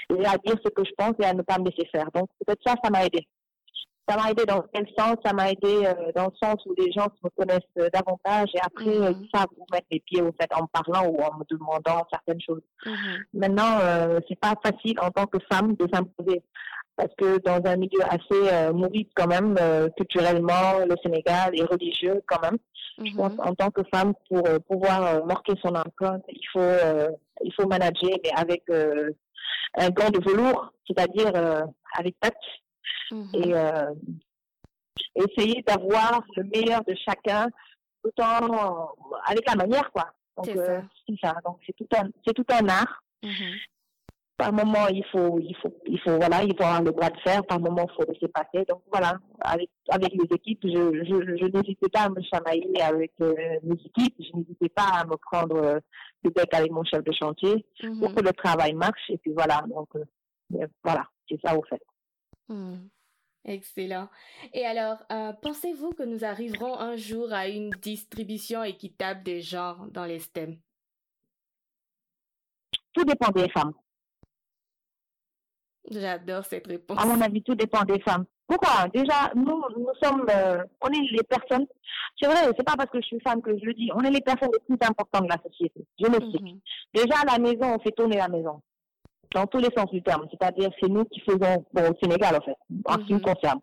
et 0.09 0.25
à 0.25 0.37
dire 0.45 0.55
ce 0.63 0.69
que 0.69 0.83
je 0.85 0.91
pense 0.97 1.13
et 1.19 1.25
à 1.25 1.33
ne 1.33 1.41
pas 1.41 1.57
me 1.59 1.65
laisser 1.65 1.87
faire. 1.95 2.09
Donc 2.13 2.27
peut-être 2.45 2.61
ça, 2.65 2.75
ça 2.83 2.89
m'a 2.89 3.05
aidé. 3.05 3.27
Ça 4.07 4.17
m'a 4.17 4.29
aidé 4.29 4.45
dans 4.45 4.63
quel 4.71 4.85
sens? 4.97 5.15
Ça 5.25 5.33
m'a 5.33 5.49
aidé 5.49 5.73
euh, 5.87 6.11
dans 6.15 6.25
le 6.25 6.35
sens 6.41 6.57
où 6.67 6.75
les 6.77 6.91
gens 6.91 7.07
me 7.23 7.29
connaissent 7.37 7.75
euh, 7.79 7.89
davantage 7.91 8.49
et 8.53 8.59
après 8.69 8.85
mm 8.85 9.03
-hmm. 9.03 9.17
ils 9.21 9.29
savent 9.33 9.53
où 9.57 9.65
mettre 9.73 9.87
les 9.91 9.99
pieds 10.07 10.21
au 10.21 10.31
fait 10.39 10.51
en 10.61 10.65
parlant 10.77 11.05
ou 11.11 11.15
en 11.27 11.33
me 11.39 11.43
demandant 11.53 11.99
certaines 12.15 12.41
choses. 12.47 12.65
Mhm. 12.85 13.13
Maintenant, 13.41 13.73
euh, 13.81 14.19
c'est 14.27 14.39
pas 14.47 14.55
facile 14.65 14.97
en 15.05 15.09
tant 15.17 15.25
que 15.33 15.39
femme 15.51 15.69
de 15.81 15.85
s'imposer 15.91 16.39
parce 16.97 17.13
que 17.19 17.29
dans 17.49 17.61
un 17.71 17.77
milieu 17.83 18.03
assez 18.15 18.43
euh, 18.53 18.71
mouride 18.81 19.09
quand 19.17 19.27
même, 19.35 19.51
euh, 19.59 19.89
culturellement, 19.97 20.67
le 20.91 20.95
Sénégal 21.03 21.47
est 21.59 21.67
religieux 21.73 22.17
quand 22.29 22.41
même. 22.45 22.57
Je 23.09 23.13
pense 23.19 23.33
Mhm. 23.37 23.47
en 23.49 23.53
tant 23.59 23.71
que 23.77 23.83
femme, 23.93 24.13
pour 24.29 24.43
euh, 24.47 24.59
pouvoir 24.69 25.25
marquer 25.25 25.55
son 25.63 25.73
empreinte, 25.85 26.23
il 26.41 26.47
faut 26.53 26.75
il 27.47 27.51
faut 27.55 27.67
manager, 27.75 28.15
mais 28.23 28.31
avec 28.43 28.63
un 29.77 29.89
gant 29.89 30.09
de 30.09 30.19
velours, 30.23 30.71
c'est-à-dire 30.87 31.31
euh, 31.35 31.61
avec 31.97 32.19
tact 32.19 32.37
Mhm. 33.11 33.29
et 33.35 33.53
euh, 33.53 33.93
essayer 35.15 35.61
d'avoir 35.63 36.23
le 36.35 36.43
meilleur 36.43 36.83
de 36.85 36.95
chacun, 37.05 37.47
tout 38.03 38.11
en 38.21 38.89
avec 39.25 39.47
la 39.47 39.55
manière 39.55 39.91
quoi. 39.91 40.11
Donc 40.37 40.45
C'est 40.47 40.57
euh, 40.57 40.81
ça. 40.81 40.87
c'est 41.07 41.15
ça. 41.21 41.35
Donc 41.45 41.59
c'est 41.65 41.73
tout 41.73 41.87
un 41.95 42.09
c'est 42.25 42.33
tout 42.33 42.45
un 42.49 42.67
art. 42.69 43.03
Mhm. 43.23 43.55
Par 44.37 44.51
moment, 44.51 44.87
il 44.89 45.05
faut, 45.13 45.39
il 45.39 45.55
faut, 45.61 45.73
il 45.85 45.97
faut, 46.01 46.17
voilà, 46.17 46.43
il 46.43 46.53
faut 46.57 46.63
avoir 46.63 46.81
le 46.83 46.91
bras 46.91 47.09
de 47.09 47.17
fer. 47.21 47.45
Par 47.45 47.57
moment, 47.59 47.87
il 47.89 47.95
faut 47.95 48.11
laisser 48.11 48.27
passer. 48.27 48.65
Donc 48.67 48.81
voilà, 48.91 49.17
avec, 49.39 49.69
avec 49.87 50.11
les 50.11 50.35
équipes, 50.35 50.59
je, 50.63 51.05
je, 51.05 51.37
je 51.37 51.45
n'hésitais 51.45 51.87
pas 51.89 52.01
à 52.01 52.09
me 52.09 52.21
chamailler 52.21 52.81
avec 52.81 53.13
euh, 53.21 53.33
mes 53.63 53.75
équipes. 53.85 54.15
Je 54.19 54.35
n'hésitais 54.35 54.67
pas 54.69 54.89
à 54.93 55.05
me 55.05 55.15
prendre 55.15 55.55
euh, 55.55 55.79
le 56.23 56.29
bec 56.31 56.53
avec 56.53 56.69
mon 56.69 56.83
chef 56.83 57.01
de 57.03 57.13
chantier 57.13 57.65
pour 57.79 58.09
Mhm. 58.09 58.15
que 58.15 58.21
le 58.23 58.33
travail 58.33 58.73
marche. 58.73 59.09
Et 59.09 59.17
puis 59.17 59.31
voilà, 59.31 59.61
donc 59.69 59.87
euh, 59.95 60.03
euh, 60.55 60.67
voilà, 60.83 61.07
c'est 61.29 61.39
ça 61.41 61.57
au 61.57 61.63
fait. 61.63 61.81
Mhm. 62.49 62.89
Excellent. 63.45 64.09
Et 64.53 64.65
alors, 64.65 64.97
pensez-vous 65.43 65.91
que 65.91 66.01
nous 66.01 66.25
arriverons 66.25 66.79
un 66.79 66.95
jour 66.95 67.31
à 67.31 67.47
une 67.47 67.69
distribution 67.69 68.63
équitable 68.63 69.21
des 69.23 69.39
genres 69.39 69.85
dans 69.91 70.05
les 70.05 70.19
STEM? 70.19 70.57
Tout 72.93 73.03
dépend 73.03 73.29
des 73.29 73.47
femmes. 73.49 73.73
J'adore 75.91 76.43
cette 76.45 76.67
réponse. 76.67 77.01
À 77.01 77.05
mon 77.05 77.19
avis, 77.21 77.41
tout 77.43 77.55
dépend 77.55 77.83
des 77.83 77.99
femmes. 77.99 78.25
Pourquoi? 78.47 78.87
Déjà, 78.93 79.31
nous, 79.35 79.61
nous 79.77 79.87
sommes, 80.03 80.25
euh, 80.29 80.63
on 80.81 80.87
est 80.89 81.11
les 81.11 81.23
personnes. 81.23 81.65
C'est 82.19 82.27
vrai, 82.27 82.37
c'est 82.55 82.63
pas 82.63 82.75
parce 82.77 82.89
que 82.89 82.99
je 83.01 83.05
suis 83.07 83.19
femme 83.21 83.41
que 83.41 83.57
je 83.57 83.65
le 83.65 83.73
dis. 83.73 83.89
On 83.93 84.01
est 84.01 84.11
les 84.11 84.21
personnes 84.21 84.49
les 84.53 84.59
plus 84.75 84.87
importantes 84.87 85.23
de 85.23 85.29
la 85.29 85.41
société. 85.41 85.85
Je 85.99 86.07
m'explique. 86.07 86.41
Mhm. 86.41 86.59
Déjà, 86.93 87.15
à 87.21 87.31
la 87.31 87.39
maison, 87.39 87.75
on 87.75 87.79
fait 87.79 87.91
tourner 87.91 88.17
la 88.17 88.27
maison. 88.27 88.61
Dans 89.33 89.47
tous 89.47 89.57
les 89.57 89.69
sens 89.75 89.89
du 89.91 90.01
terme. 90.01 90.27
C'est-à-dire, 90.31 90.69
c'est 90.79 90.87
nous 90.89 91.05
qui 91.05 91.19
faisons, 91.21 91.65
bon, 91.73 91.91
au 91.91 91.95
Sénégal, 92.01 92.35
en 92.35 92.41
fait, 92.41 92.55
en 92.85 92.93
ce 92.93 93.05
qui 93.07 93.13
me 93.13 93.19
Mhm. 93.19 93.25
concerne. 93.25 93.59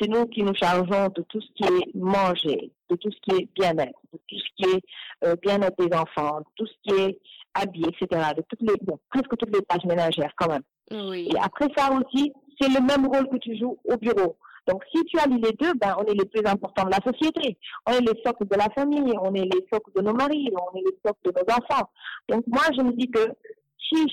C'est 0.00 0.08
nous 0.08 0.26
qui 0.26 0.42
nous 0.42 0.54
chargeons 0.54 1.08
de 1.08 1.22
tout 1.22 1.40
ce 1.40 1.48
qui 1.56 1.64
est 1.64 1.94
manger, 1.94 2.70
de 2.88 2.96
tout 2.96 3.10
ce 3.10 3.18
qui 3.22 3.42
est 3.42 3.48
bien-être, 3.54 3.98
de 4.12 4.18
tout 4.28 4.36
ce 4.38 4.48
qui 4.56 4.70
est 4.76 4.82
euh, 5.26 5.34
bien-être 5.42 5.76
des 5.84 5.92
enfants, 5.96 6.38
de 6.40 6.44
tout 6.54 6.66
ce 6.66 6.72
qui 6.84 7.00
est 7.02 7.18
habillé, 7.54 7.88
etc. 7.88 8.06
De 8.36 8.42
toutes 8.48 8.60
les, 8.62 8.76
bon, 8.82 8.98
presque 9.10 9.36
toutes 9.36 9.52
les 9.54 9.62
tâches 9.62 9.84
ménagères, 9.86 10.32
quand 10.36 10.48
même. 10.48 10.62
Et 10.90 11.30
après 11.42 11.68
ça 11.76 11.90
aussi, 11.92 12.32
c'est 12.60 12.68
le 12.68 12.80
même 12.80 13.06
rôle 13.06 13.28
que 13.28 13.36
tu 13.36 13.56
joues 13.56 13.78
au 13.84 13.96
bureau. 13.96 14.36
Donc, 14.68 14.84
si 14.94 15.02
tu 15.04 15.18
allies 15.18 15.40
les 15.40 15.52
deux, 15.52 15.72
ben, 15.74 15.96
on 15.98 16.04
est 16.04 16.14
les 16.14 16.26
plus 16.26 16.42
importants 16.44 16.84
de 16.84 16.90
la 16.90 17.00
société. 17.00 17.56
On 17.86 17.92
est 17.92 18.00
les 18.00 18.22
socles 18.24 18.46
de 18.46 18.56
la 18.56 18.68
famille, 18.76 19.14
on 19.22 19.34
est 19.34 19.44
les 19.44 19.66
socles 19.72 19.90
de 19.96 20.02
nos 20.02 20.12
maris, 20.12 20.50
on 20.52 20.76
est 20.76 20.82
les 20.82 20.98
socles 21.04 21.24
de 21.24 21.32
nos 21.32 21.54
enfants. 21.54 21.88
Donc, 22.28 22.44
moi, 22.46 22.64
je 22.76 22.82
me 22.82 22.92
dis 22.92 23.10
que 23.10 23.26
si 23.88 24.06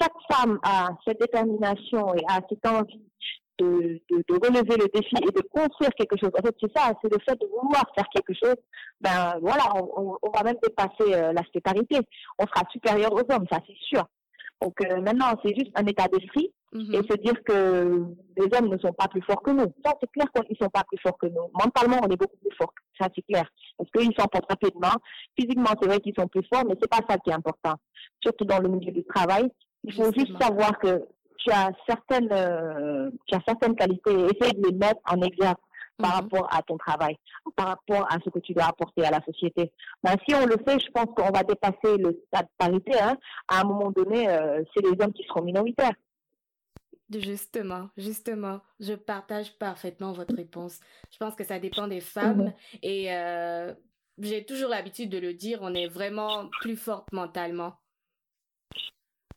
chaque 0.00 0.14
femme 0.30 0.60
a 0.62 0.90
cette 1.04 1.20
détermination 1.20 2.14
et 2.14 2.22
a 2.28 2.40
cette 2.48 2.64
envie 2.66 3.02
de, 3.58 4.00
de, 4.10 4.22
de 4.28 4.34
relever 4.34 4.76
le 4.76 4.86
défi 4.94 5.16
et 5.16 5.32
de 5.32 5.42
construire 5.50 5.90
quelque 5.98 6.16
chose, 6.20 6.30
en 6.38 6.46
fait, 6.46 6.54
c'est 6.60 6.78
ça, 6.78 6.92
c'est 7.02 7.12
le 7.12 7.18
fait 7.26 7.40
de 7.40 7.46
vouloir 7.46 7.84
faire 7.96 8.06
quelque 8.14 8.34
chose, 8.34 8.56
ben 9.00 9.34
voilà, 9.40 9.64
on, 9.74 10.16
on, 10.22 10.30
va 10.30 10.44
même 10.44 10.58
dépasser 10.62 11.14
euh, 11.14 11.32
l'aspect 11.32 11.60
parité. 11.60 11.98
On 12.38 12.46
sera 12.46 12.62
supérieur 12.70 13.12
aux 13.12 13.32
hommes, 13.32 13.46
ça 13.50 13.58
c'est 13.66 13.76
sûr. 13.80 14.06
Donc 14.62 14.74
euh, 14.82 15.00
maintenant, 15.00 15.34
c'est 15.44 15.54
juste 15.54 15.72
un 15.74 15.86
état 15.86 16.08
d'esprit 16.08 16.52
Mhm. 16.76 16.94
et 16.94 16.96
se 16.98 17.16
dire 17.18 17.42
que 17.44 18.04
les 18.36 18.58
hommes 18.58 18.68
ne 18.68 18.78
sont 18.78 18.92
pas 18.92 19.08
plus 19.08 19.22
forts 19.22 19.42
que 19.42 19.50
nous. 19.50 19.72
Ça, 19.84 19.94
c'est 20.00 20.10
clair 20.10 20.26
qu'ils 20.34 20.56
ne 20.58 20.64
sont 20.64 20.70
pas 20.70 20.84
plus 20.84 20.98
forts 21.00 21.16
que 21.18 21.26
nous. 21.26 21.48
Mentalement, 21.54 21.98
on 22.02 22.08
est 22.08 22.16
beaucoup 22.16 22.36
plus 22.36 22.54
forts. 22.56 22.72
Ça, 23.00 23.08
c'est 23.14 23.22
clair. 23.22 23.48
Parce 23.78 23.90
qu'ils 23.90 24.12
s'en 24.18 24.26
portent 24.26 24.48
rapidement. 24.48 24.92
Physiquement, 25.38 25.70
c'est 25.80 25.88
vrai 25.88 26.00
qu'ils 26.00 26.14
sont 26.18 26.28
plus 26.28 26.42
forts, 26.52 26.64
mais 26.66 26.74
c'est 26.80 26.90
pas 26.90 27.00
ça 27.08 27.18
qui 27.18 27.30
est 27.30 27.34
important. 27.34 27.74
Surtout 28.22 28.44
dans 28.44 28.58
le 28.58 28.68
milieu 28.68 28.92
du 28.92 29.04
travail. 29.04 29.50
Il 29.84 29.92
faut 29.94 30.12
juste 30.16 30.32
savoir 30.40 30.78
que 30.78 31.06
tu 31.38 31.50
as 31.52 31.70
certaines, 31.88 32.32
euh, 32.32 33.10
tu 33.26 33.36
as 33.36 33.40
certaines 33.46 33.76
qualités 33.76 34.12
et 34.12 34.24
essayer 34.24 34.52
de 34.60 34.68
les 34.68 34.74
mettre 34.74 35.00
en 35.08 35.20
exergue 35.22 35.56
par 35.98 36.10
Mhm. 36.10 36.14
rapport 36.22 36.54
à 36.54 36.62
ton 36.62 36.76
travail, 36.78 37.16
par 37.54 37.68
rapport 37.68 38.06
à 38.12 38.18
ce 38.24 38.30
que 38.30 38.38
tu 38.40 38.52
dois 38.52 38.64
apporter 38.66 39.04
à 39.04 39.10
la 39.10 39.20
société. 39.24 39.72
Ben, 40.02 40.14
si 40.28 40.34
on 40.34 40.46
le 40.46 40.56
fait, 40.66 40.78
je 40.78 40.90
pense 40.90 41.06
qu'on 41.16 41.30
va 41.30 41.42
dépasser 41.42 41.96
le 41.98 42.22
stade 42.26 42.46
de 42.46 42.52
parité. 42.58 42.98
Hein. 43.00 43.16
À 43.48 43.60
un 43.60 43.64
moment 43.64 43.90
donné, 43.90 44.28
euh, 44.28 44.62
c'est 44.74 44.82
les 44.82 44.90
hommes 45.02 45.12
qui 45.12 45.24
seront 45.24 45.42
minoritaires. 45.42 45.94
Justement, 47.08 47.88
justement, 47.96 48.60
je 48.80 48.92
partage 48.94 49.56
parfaitement 49.58 50.12
votre 50.12 50.34
réponse. 50.34 50.80
Je 51.12 51.18
pense 51.18 51.36
que 51.36 51.44
ça 51.44 51.60
dépend 51.60 51.86
des 51.86 52.00
femmes 52.00 52.46
Mhm. 52.46 52.52
et 52.82 53.14
euh, 53.14 53.72
j'ai 54.18 54.44
toujours 54.44 54.70
l'habitude 54.70 55.08
de 55.10 55.18
le 55.18 55.32
dire, 55.32 55.60
on 55.62 55.72
est 55.74 55.86
vraiment 55.86 56.48
plus 56.60 56.76
forte 56.76 57.12
mentalement. 57.12 57.74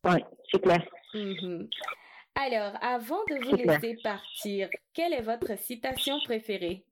Oui, 0.03 0.23
c'est 0.51 0.61
clair. 0.61 0.83
Mhm. 1.13 1.69
Alors, 2.35 2.73
avant 2.81 3.23
de 3.29 3.45
vous 3.45 3.55
laisser 3.55 3.97
partir, 4.01 4.69
quelle 4.93 5.13
est 5.13 5.21
votre 5.21 5.57
citation 5.59 6.19
préférée? 6.23 6.85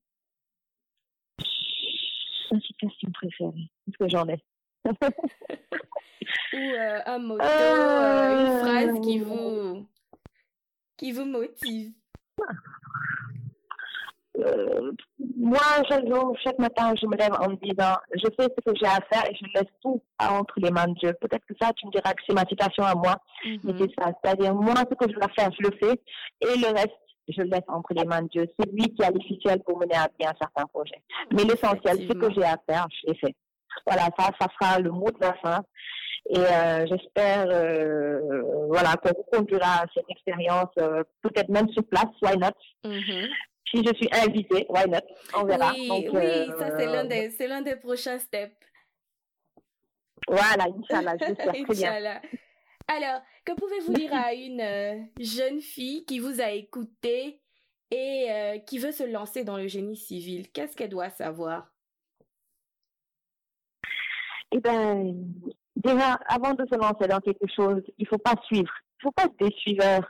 Une 2.51 2.61
citation 2.61 3.11
préférée. 3.11 3.69
Est-ce 3.87 3.97
que 3.97 4.09
j'en 4.09 4.27
ai? 4.27 4.43
Ou 6.53 6.57
euh, 6.57 7.01
un 7.05 7.19
motto, 7.19 7.43
euh, 7.43 8.39
une 8.39 8.59
phrase 8.59 9.01
qui 9.01 9.19
Euh, 9.19 9.23
vous, 9.23 9.87
qui 10.97 11.11
vous 11.11 11.25
motive? 11.25 11.91
Euh, 14.39 14.91
moi, 15.35 15.59
chaque 15.89 16.05
jour, 16.07 16.35
chaque 16.43 16.59
matin, 16.59 16.93
je 16.99 17.07
me 17.07 17.15
lève 17.17 17.33
en 17.39 17.49
me 17.49 17.55
disant, 17.55 17.95
je 18.13 18.27
fais 18.37 18.43
ce 18.55 18.61
que 18.71 18.77
j'ai 18.79 18.85
à 18.87 18.99
faire 19.11 19.25
et 19.29 19.35
je 19.35 19.45
laisse 19.55 19.71
tout 19.81 20.01
entre 20.19 20.53
les 20.57 20.69
mains 20.71 20.87
de 20.87 20.93
Dieu. 20.93 21.13
Peut-être 21.19 21.45
que 21.47 21.53
ça, 21.59 21.71
tu 21.75 21.87
me 21.87 21.91
diras 21.91 22.13
que 22.13 22.21
c'est 22.27 22.35
ma 22.35 22.45
citation 22.45 22.83
à 22.83 22.93
moi, 22.95 23.15
mais 23.43 23.73
Mhm. 23.73 23.77
c'est 23.79 23.93
ça. 24.03 24.11
C'est-à-dire, 24.23 24.53
moi, 24.53 24.75
ce 24.77 24.95
que 24.95 25.11
je 25.11 25.17
dois 25.17 25.29
faire, 25.37 25.49
je 25.59 25.67
le 25.67 25.75
fais 25.77 26.01
et 26.41 26.57
le 26.59 26.67
reste, 26.67 26.91
je 27.29 27.41
le 27.41 27.49
laisse 27.49 27.63
entre 27.67 27.93
les 27.93 28.05
mains 28.05 28.21
de 28.21 28.27
Dieu. 28.29 28.45
C'est 28.59 28.71
lui 28.71 28.93
qui 28.93 29.03
a 29.03 29.09
les 29.11 29.21
ficelles 29.23 29.61
pour 29.63 29.77
mener 29.79 29.95
à 29.95 30.07
bien 30.19 30.31
certains 30.39 30.65
projets. 30.67 31.01
Mais 31.33 31.43
l'essentiel, 31.43 32.07
ce 32.07 32.13
que 32.13 32.31
j'ai 32.33 32.43
à 32.43 32.57
faire, 32.69 32.85
je 33.01 33.11
l'ai 33.11 33.17
fait. 33.17 33.35
Voilà, 33.85 34.03
ça, 34.17 34.29
ça 34.39 34.47
sera 34.59 34.79
le 34.79 34.91
mot 34.91 35.09
de 35.11 35.19
la 35.19 35.33
fin. 35.35 35.61
Et 36.29 36.37
euh, 36.39 36.85
j'espère, 36.87 37.45
euh, 37.49 38.19
voilà, 38.67 38.95
qu'on 38.95 39.13
conduira 39.31 39.83
cette 39.93 40.09
expérience, 40.09 40.69
euh, 40.79 41.03
peut-être 41.21 41.47
même 41.49 41.69
sur 41.69 41.83
place, 41.85 42.05
why 42.21 42.37
not? 42.37 42.51
Mhm. 42.83 43.27
Si 43.69 43.83
je 43.83 43.93
suis 43.95 44.09
invitée, 44.11 44.65
why 44.69 44.87
not? 44.87 45.01
On 45.35 45.43
verra. 45.45 45.73
Oui, 45.73 45.87
Donc, 45.87 46.05
oui, 46.13 46.25
euh, 46.25 46.57
ça 46.57 46.77
c'est 46.77 46.85
l'un 46.85 47.05
des, 47.05 47.29
c'est 47.31 47.47
l'un 47.47 47.61
des 47.61 47.75
prochains 47.75 48.19
steps. 48.19 48.55
Voilà, 50.27 50.65
Inch'Allah, 50.65 51.15
je 51.19 51.25
l'espère 51.27 51.53
très 51.53 51.75
bien. 51.75 52.21
Alors, 52.87 53.21
que 53.45 53.53
pouvez-vous 53.53 53.93
dire 53.93 54.13
à 54.13 54.33
une 54.33 54.61
euh, 54.61 54.99
jeune 55.19 55.59
fille 55.59 56.05
qui 56.05 56.19
vous 56.19 56.41
a 56.41 56.51
écouté 56.51 57.41
et 57.91 58.27
euh, 58.29 58.59
qui 58.59 58.79
veut 58.79 58.91
se 58.91 59.03
lancer 59.03 59.43
dans 59.43 59.57
le 59.57 59.67
génie 59.67 59.97
civil? 59.97 60.49
Qu'est-ce 60.51 60.75
qu'elle 60.75 60.89
doit 60.89 61.09
savoir? 61.09 61.69
Eh 64.51 64.59
ben, 64.59 65.13
déjà, 65.75 66.13
avant 66.27 66.53
de 66.53 66.65
se 66.65 66.75
lancer 66.75 67.07
dans 67.07 67.19
quelque 67.19 67.47
chose, 67.53 67.83
il 67.97 68.07
faut 68.07 68.17
pas 68.17 68.35
suivre. 68.45 68.71
Il 68.99 69.03
faut 69.03 69.11
pas 69.11 69.25
être 69.25 69.37
des 69.37 69.53
suiveurs. 69.57 70.09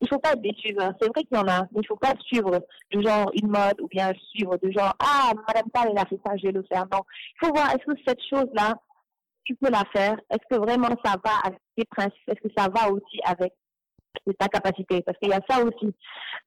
Il 0.00 0.08
faut 0.08 0.18
pas 0.18 0.32
être 0.32 0.42
des 0.42 0.54
suiveurs. 0.54 0.92
C'est 1.00 1.08
vrai 1.08 1.24
qu'il 1.24 1.36
y 1.36 1.40
en 1.40 1.48
a, 1.48 1.62
mais 1.72 1.80
il 1.82 1.86
faut 1.86 1.96
pas 1.96 2.14
suivre 2.26 2.60
du 2.90 3.02
genre 3.02 3.30
une 3.34 3.48
mode 3.48 3.80
ou 3.80 3.88
bien 3.88 4.12
suivre 4.30 4.56
du 4.58 4.72
genre 4.72 4.94
ah 4.98 5.32
Madame 5.46 5.70
Tal 5.72 5.88
elle 5.90 5.98
a 5.98 6.06
fait 6.06 6.20
ça, 6.24 6.36
je 6.36 6.46
vais 6.46 6.52
le 6.52 6.64
faire. 6.70 6.86
Non, 6.90 7.00
il 7.34 7.46
faut 7.46 7.52
voir 7.54 7.68
est-ce 7.70 7.84
que 7.84 8.00
cette 8.06 8.22
chose-là 8.28 8.74
tu 9.44 9.54
peux 9.56 9.70
la 9.70 9.84
faire? 9.92 10.16
Est-ce 10.30 10.46
que 10.48 10.60
vraiment 10.60 10.88
ça 11.04 11.16
va 11.24 11.32
avec 11.44 11.58
tes 11.76 11.84
principes? 11.84 12.28
Est-ce 12.28 12.48
que 12.48 12.52
ça 12.56 12.68
va 12.68 12.90
aussi 12.90 13.20
avec 13.24 13.52
ta 14.38 14.48
capacité? 14.48 15.02
Parce 15.02 15.18
qu'il 15.18 15.30
y 15.30 15.32
a 15.32 15.40
ça 15.48 15.62
aussi. 15.64 15.94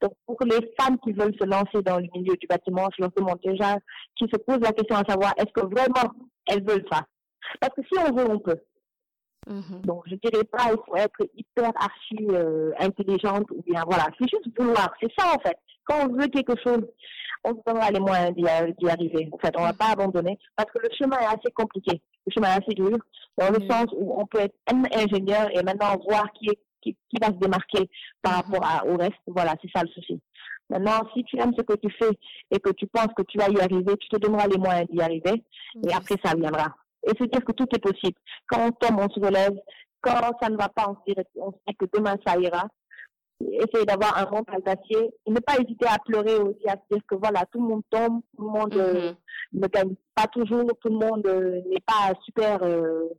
Donc 0.01 0.13
pour 0.25 0.37
les 0.45 0.73
femmes 0.79 0.97
qui 0.99 1.11
veulent 1.11 1.35
se 1.39 1.45
lancer 1.45 1.81
dans 1.83 1.97
le 1.97 2.07
milieu 2.15 2.35
du 2.35 2.47
bâtiment, 2.47 2.87
je 2.95 3.03
leur 3.03 3.11
demande 3.11 3.39
déjà 3.43 3.77
qui 4.15 4.25
se 4.25 4.37
posent 4.37 4.61
la 4.61 4.71
question 4.71 4.95
à 4.95 5.03
savoir 5.07 5.33
est-ce 5.37 5.51
que 5.53 5.65
vraiment 5.65 6.13
elles 6.47 6.63
veulent 6.63 6.85
ça? 6.91 7.01
Parce 7.59 7.73
que 7.75 7.81
si 7.81 7.99
on 7.99 8.15
veut, 8.15 8.29
on 8.29 8.39
peut. 8.39 8.59
Mhm. 9.47 9.81
Donc, 9.83 10.03
je 10.07 10.15
dirais 10.15 10.43
pas, 10.45 10.71
il 10.71 10.77
faut 10.85 10.95
être 10.95 11.19
hyper 11.35 11.71
archi 11.75 12.17
euh, 12.31 12.71
intelligente 12.79 13.45
ou 13.51 13.61
bien, 13.63 13.83
voilà. 13.85 14.05
C'est 14.19 14.29
juste 14.29 14.47
vouloir. 14.57 14.93
C'est 15.01 15.11
ça, 15.17 15.33
en 15.35 15.39
fait. 15.39 15.57
Quand 15.85 16.07
on 16.07 16.13
veut 16.13 16.27
quelque 16.27 16.55
chose, 16.63 16.87
on 17.43 17.49
se 17.49 17.59
donnera 17.67 17.91
les 17.91 17.99
moyens 17.99 18.33
d'y 18.35 18.89
arriver. 18.89 19.27
En 19.33 19.37
fait, 19.37 19.53
on 19.57 19.63
va 19.63 19.73
pas 19.73 19.91
abandonner 19.91 20.39
parce 20.55 20.71
que 20.71 20.79
le 20.79 20.87
chemin 20.97 21.17
est 21.19 21.25
assez 21.25 21.51
compliqué. 21.53 22.01
Le 22.25 22.31
chemin 22.33 22.47
est 22.55 22.63
assez 22.63 22.73
dur 22.73 22.97
dans 23.37 23.49
le 23.49 23.59
Mhm. 23.59 23.69
sens 23.69 23.85
où 23.97 24.17
on 24.17 24.25
peut 24.25 24.39
être 24.39 24.55
un 24.71 24.83
ingénieur 24.97 25.49
et 25.51 25.61
maintenant 25.61 25.97
voir 26.07 26.31
qui 26.33 26.49
est, 26.49 26.59
qui, 26.81 26.95
qui 27.09 27.17
va 27.21 27.27
se 27.27 27.33
démarquer 27.39 27.89
par 28.21 28.31
Mhm. 28.47 28.53
rapport 28.53 28.65
à, 28.65 28.85
au 28.87 28.95
reste. 28.95 29.19
Voilà, 29.27 29.55
c'est 29.61 29.69
ça 29.75 29.83
le 29.83 29.89
souci. 29.89 30.21
Maintenant, 30.69 31.01
si 31.13 31.23
tu 31.25 31.37
aimes 31.37 31.53
ce 31.57 31.63
que 31.63 31.75
tu 31.75 31.93
fais 31.99 32.11
et 32.49 32.59
que 32.59 32.69
tu 32.71 32.87
penses 32.87 33.09
que 33.17 33.23
tu 33.23 33.37
vas 33.37 33.49
y 33.49 33.59
arriver, 33.59 33.97
tu 33.97 34.07
te 34.07 34.17
donneras 34.17 34.47
les 34.47 34.57
moyens 34.57 34.87
d'y 34.89 35.01
arriver 35.01 35.43
et 35.85 35.93
après 35.93 36.15
ça 36.23 36.33
viendra. 36.35 36.73
Et 37.05 37.09
se 37.17 37.23
dire 37.25 37.43
que 37.43 37.51
tout 37.51 37.67
est 37.75 37.79
possible. 37.83 38.17
Quand 38.47 38.65
on 38.67 38.71
tombe, 38.71 38.99
on 38.99 39.09
se 39.09 39.19
relève. 39.19 39.55
Quand 40.01 40.19
ça 40.41 40.49
ne 40.49 40.57
va 40.57 40.69
pas, 40.69 40.85
on 40.89 40.95
se 40.95 41.13
dit, 41.13 41.21
on 41.35 41.51
se 41.51 41.57
dit 41.67 41.75
que 41.75 41.85
demain 41.93 42.15
ça 42.25 42.37
ira. 42.39 42.63
essayer 43.41 43.83
d'avoir 43.85 44.17
un 44.17 44.29
mental 44.31 44.61
d'acier 44.65 45.09
et 45.25 45.31
ne 45.31 45.39
pas 45.41 45.55
hésiter 45.59 45.85
à 45.87 45.97
pleurer 46.05 46.35
aussi, 46.37 46.65
à 46.65 46.73
se 46.75 46.93
dire 46.95 47.01
que 47.05 47.15
voilà, 47.15 47.43
tout 47.51 47.59
le 47.61 47.67
monde 47.67 47.81
tombe, 47.89 48.21
tout 48.37 48.41
le 48.43 48.47
monde 48.49 48.73
euh, 48.77 49.09
Mhm. 49.11 49.61
ne 49.61 49.67
gagne 49.67 49.95
pas 50.15 50.27
toujours, 50.27 50.65
tout 50.79 50.87
le 50.87 50.95
monde 50.97 51.25
euh, 51.27 51.59
n'est 51.69 51.81
pas 51.85 52.13
super, 52.23 52.63
euh, 52.63 53.09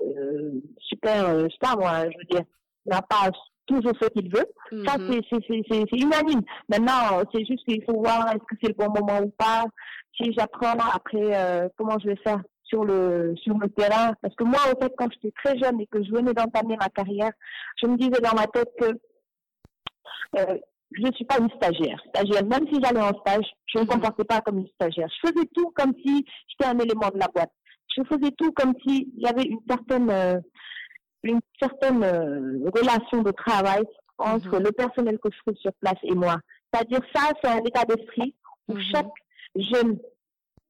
euh, 0.00 0.60
super, 0.78 1.28
euh, 1.28 1.44
je 1.48 1.52
sais 1.54 1.58
pas 1.60 1.74
moi, 1.76 2.04
je 2.10 2.18
veux 2.18 2.24
dire, 2.30 2.44
n'a 2.86 3.02
pas 3.02 3.30
toujours 3.66 3.92
ce 4.00 4.06
qu'il 4.10 4.32
veut. 4.32 4.46
Ça, 4.86 4.96
Mhm. 4.98 5.12
c'est- 5.12 5.26
c'est 5.30 5.44
c'est- 5.48 5.62
c'est- 5.68 5.84
c'est 5.90 6.00
unanime. 6.00 6.42
Maintenant, 6.68 7.22
c'est 7.34 7.44
juste 7.44 7.64
qu'il 7.66 7.82
faut 7.84 7.98
voir 8.00 8.28
est-ce 8.28 8.44
que 8.44 8.56
c'est 8.62 8.68
le 8.68 8.74
bon 8.74 8.92
moment 8.92 9.20
ou 9.26 9.30
pas. 9.30 9.64
Si 10.16 10.32
j'apprends 10.38 10.72
après, 10.94 11.36
euh, 11.36 11.68
comment 11.76 11.98
je 11.98 12.08
vais 12.08 12.16
faire? 12.16 12.40
Sur 12.68 12.84
le 12.84 13.34
sur 13.36 13.56
le 13.58 13.68
terrain. 13.68 14.12
Parce 14.22 14.34
que 14.34 14.44
moi, 14.44 14.58
au 14.72 14.80
fait, 14.82 14.92
quand 14.96 15.08
j'étais 15.12 15.32
très 15.42 15.58
jeune 15.58 15.80
et 15.80 15.86
que 15.86 16.02
je 16.04 16.10
venais 16.12 16.34
d'entamer 16.34 16.76
ma 16.76 16.88
carrière, 16.88 17.32
je 17.82 17.86
me 17.88 17.96
disais 17.96 18.20
dans 18.20 18.34
ma 18.34 18.46
tête 18.46 18.70
que 18.80 18.86
euh, 20.38 20.58
je 20.92 21.02
ne 21.02 21.12
suis 21.12 21.24
pas 21.24 21.38
une 21.38 21.50
stagiaire. 21.50 22.00
Stagiaire, 22.08 22.44
même 22.44 22.66
si 22.72 22.80
j'allais 22.82 23.00
en 23.00 23.18
stage, 23.20 23.46
je 23.66 23.78
ne 23.78 23.84
me 23.84 23.88
Mhm. 23.88 23.92
comportais 23.94 24.24
pas 24.24 24.40
comme 24.40 24.58
une 24.58 24.68
stagiaire. 24.68 25.08
Je 25.22 25.28
faisais 25.28 25.46
tout 25.54 25.70
comme 25.74 25.92
si 26.04 26.24
j'étais 26.48 26.70
un 26.70 26.78
élément 26.78 27.08
de 27.12 27.18
la 27.18 27.28
boîte. 27.28 27.52
Je 27.96 28.02
faisais 28.04 28.30
tout 28.38 28.52
comme 28.52 28.74
si 28.86 29.12
j'avais 29.22 29.42
une 29.44 29.60
certaine 29.68 30.10
euh, 30.10 30.38
une 31.24 31.40
certaine 31.60 32.02
euh, 32.04 32.70
relation 32.74 33.22
de 33.22 33.32
travail 33.32 33.82
entre 34.18 34.56
Mhm. 34.58 34.64
le 34.64 34.72
personnel 34.72 35.18
que 35.18 35.30
je 35.32 35.38
trouve 35.40 35.56
sur 35.56 35.72
place 35.80 35.98
et 36.04 36.14
moi. 36.14 36.36
C'est-à-dire 36.72 37.00
ça, 37.14 37.30
c'est 37.42 37.50
un 37.50 37.58
état 37.64 37.84
d'esprit 37.84 38.34
où 38.68 38.74
Mhm. 38.74 38.82
chaque 38.92 39.12
jeune 39.56 39.98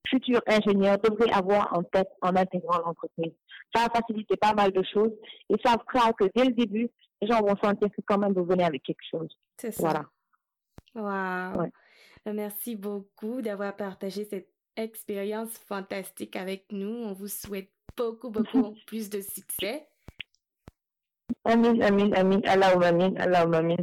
futur 0.07 0.41
ingénieur 0.47 0.99
devrait 0.99 1.31
avoir 1.33 1.77
en 1.77 1.83
tête 1.83 2.09
en 2.23 2.35
intégrant 2.37 2.79
l'entreprise. 2.79 3.33
Ça 3.75 3.83
va 3.83 4.01
faciliter 4.01 4.37
pas 4.37 4.55
mal 4.55 4.73
de 4.73 4.83
choses 4.83 5.13
et 5.51 5.55
ça 5.65 5.77
fera 5.91 6.13
que 6.13 6.25
dès 6.35 6.45
le 6.45 6.53
début, 6.53 6.89
les 7.21 7.29
gens 7.29 7.41
vont 7.41 7.57
sentir 7.63 7.89
que 7.89 8.01
quand 8.07 8.19
même 8.19 8.33
vous 8.33 8.45
venez 8.45 8.65
avec 8.65 8.83
quelque 8.83 9.05
chose. 9.11 9.29
C'est 9.57 9.73
ça. 9.73 9.83
Voilà. 10.95 11.55
Wow. 11.55 11.61
Ouais. 11.61 11.71
Euh, 12.27 12.33
Merci 12.33 12.77
beaucoup 12.77 13.43
d'avoir 13.43 13.77
partagé 13.77 14.25
cette 14.25 14.49
expérience 14.77 15.59
fantastique 15.59 16.37
avec 16.37 16.67
nous. 16.71 16.89
On 17.05 17.13
vous 17.13 17.29
souhaite 17.29 17.71
beaucoup, 17.97 18.31
beaucoup 18.31 18.75
plus 18.87 19.11
de 19.11 19.21
succès. 19.21 19.87
Amin, 21.45 21.81
amin, 21.81 22.11
amin, 22.13 22.41
amin. 22.47 23.77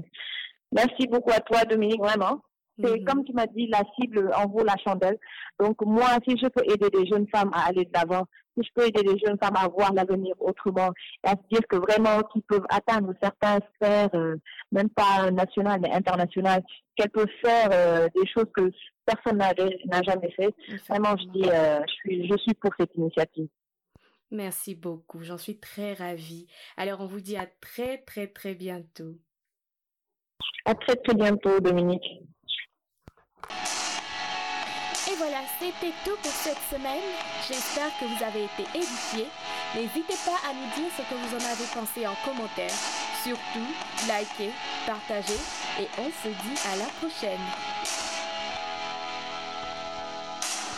Merci 0.71 1.07
beaucoup 1.07 1.31
à 1.31 1.39
toi, 1.39 1.63
Dominique, 1.65 2.01
vraiment. 2.01 2.41
C'est 2.81 2.99
Mhm. 2.99 3.05
comme 3.05 3.23
tu 3.23 3.33
m'as 3.33 3.47
dit, 3.47 3.67
la 3.67 3.83
cible 3.95 4.31
en 4.35 4.47
vaut 4.47 4.63
la 4.63 4.75
chandelle. 4.83 5.17
Donc 5.59 5.81
moi, 5.85 6.07
si 6.27 6.37
je 6.37 6.47
peux 6.47 6.63
aider 6.65 6.89
des 6.89 7.07
jeunes 7.07 7.27
femmes 7.33 7.51
à 7.53 7.67
aller 7.67 7.85
de 7.85 7.91
l'avant, 7.93 8.25
si 8.57 8.65
je 8.65 8.69
peux 8.73 8.87
aider 8.87 9.01
des 9.03 9.17
jeunes 9.19 9.37
femmes 9.41 9.55
à 9.55 9.67
voir 9.67 9.93
l'avenir 9.93 10.35
autrement, 10.39 10.91
et 11.23 11.27
à 11.27 11.31
se 11.31 11.47
dire 11.49 11.61
que 11.69 11.77
vraiment 11.77 12.21
qu'ils 12.31 12.41
peuvent 12.43 12.65
atteindre 12.69 13.13
certaines 13.21 13.61
sphères, 13.75 14.09
euh, 14.13 14.35
même 14.71 14.89
pas 14.89 15.31
nationales 15.31 15.79
mais 15.81 15.91
internationales, 15.93 16.63
qu'elles 16.95 17.09
peuvent 17.11 17.27
faire 17.43 17.69
euh, 17.71 18.07
des 18.15 18.27
choses 18.27 18.51
que 18.53 18.69
personne 19.05 19.37
n'a 19.37 19.53
n'a 19.85 20.01
jamais 20.03 20.31
fait. 20.31 20.53
Vraiment, 20.89 21.15
je 21.17 21.25
dis, 21.39 21.49
euh, 21.49 21.79
je 21.87 21.93
suis, 21.93 22.27
je 22.27 22.37
suis 22.37 22.53
pour 22.55 22.71
cette 22.79 22.93
initiative. 22.95 23.47
Merci 24.31 24.75
beaucoup. 24.75 25.23
J'en 25.23 25.37
suis 25.37 25.59
très 25.59 25.93
ravie. 25.93 26.47
Alors, 26.77 26.99
on 27.01 27.05
vous 27.05 27.21
dit 27.21 27.37
à 27.37 27.45
très, 27.61 27.99
très, 27.99 28.27
très 28.27 28.55
bientôt. 28.55 29.15
À 30.65 30.73
très 30.73 30.95
très 30.95 31.13
bientôt, 31.13 31.59
Dominique. 31.59 32.03
Voilà, 35.17 35.37
c'était 35.59 35.93
tout 36.03 36.17
pour 36.21 36.31
cette 36.31 36.59
semaine. 36.69 37.01
J'espère 37.47 37.89
que 37.99 38.05
vous 38.05 38.23
avez 38.23 38.45
été 38.45 38.63
édifiés. 38.77 39.29
N'hésitez 39.73 40.17
pas 40.25 40.35
à 40.49 40.53
nous 40.53 40.67
dire 40.75 40.91
ce 40.95 41.03
que 41.03 41.15
vous 41.15 41.35
en 41.35 41.51
avez 41.51 41.65
pensé 41.73 42.05
en 42.05 42.15
commentaire. 42.25 42.73
Surtout, 43.23 43.67
likez, 44.07 44.51
partagez 44.85 45.39
et 45.79 45.87
on 45.97 46.07
se 46.07 46.27
dit 46.27 46.59
à 46.71 46.75
la 46.75 46.85
prochaine. 46.99 48.04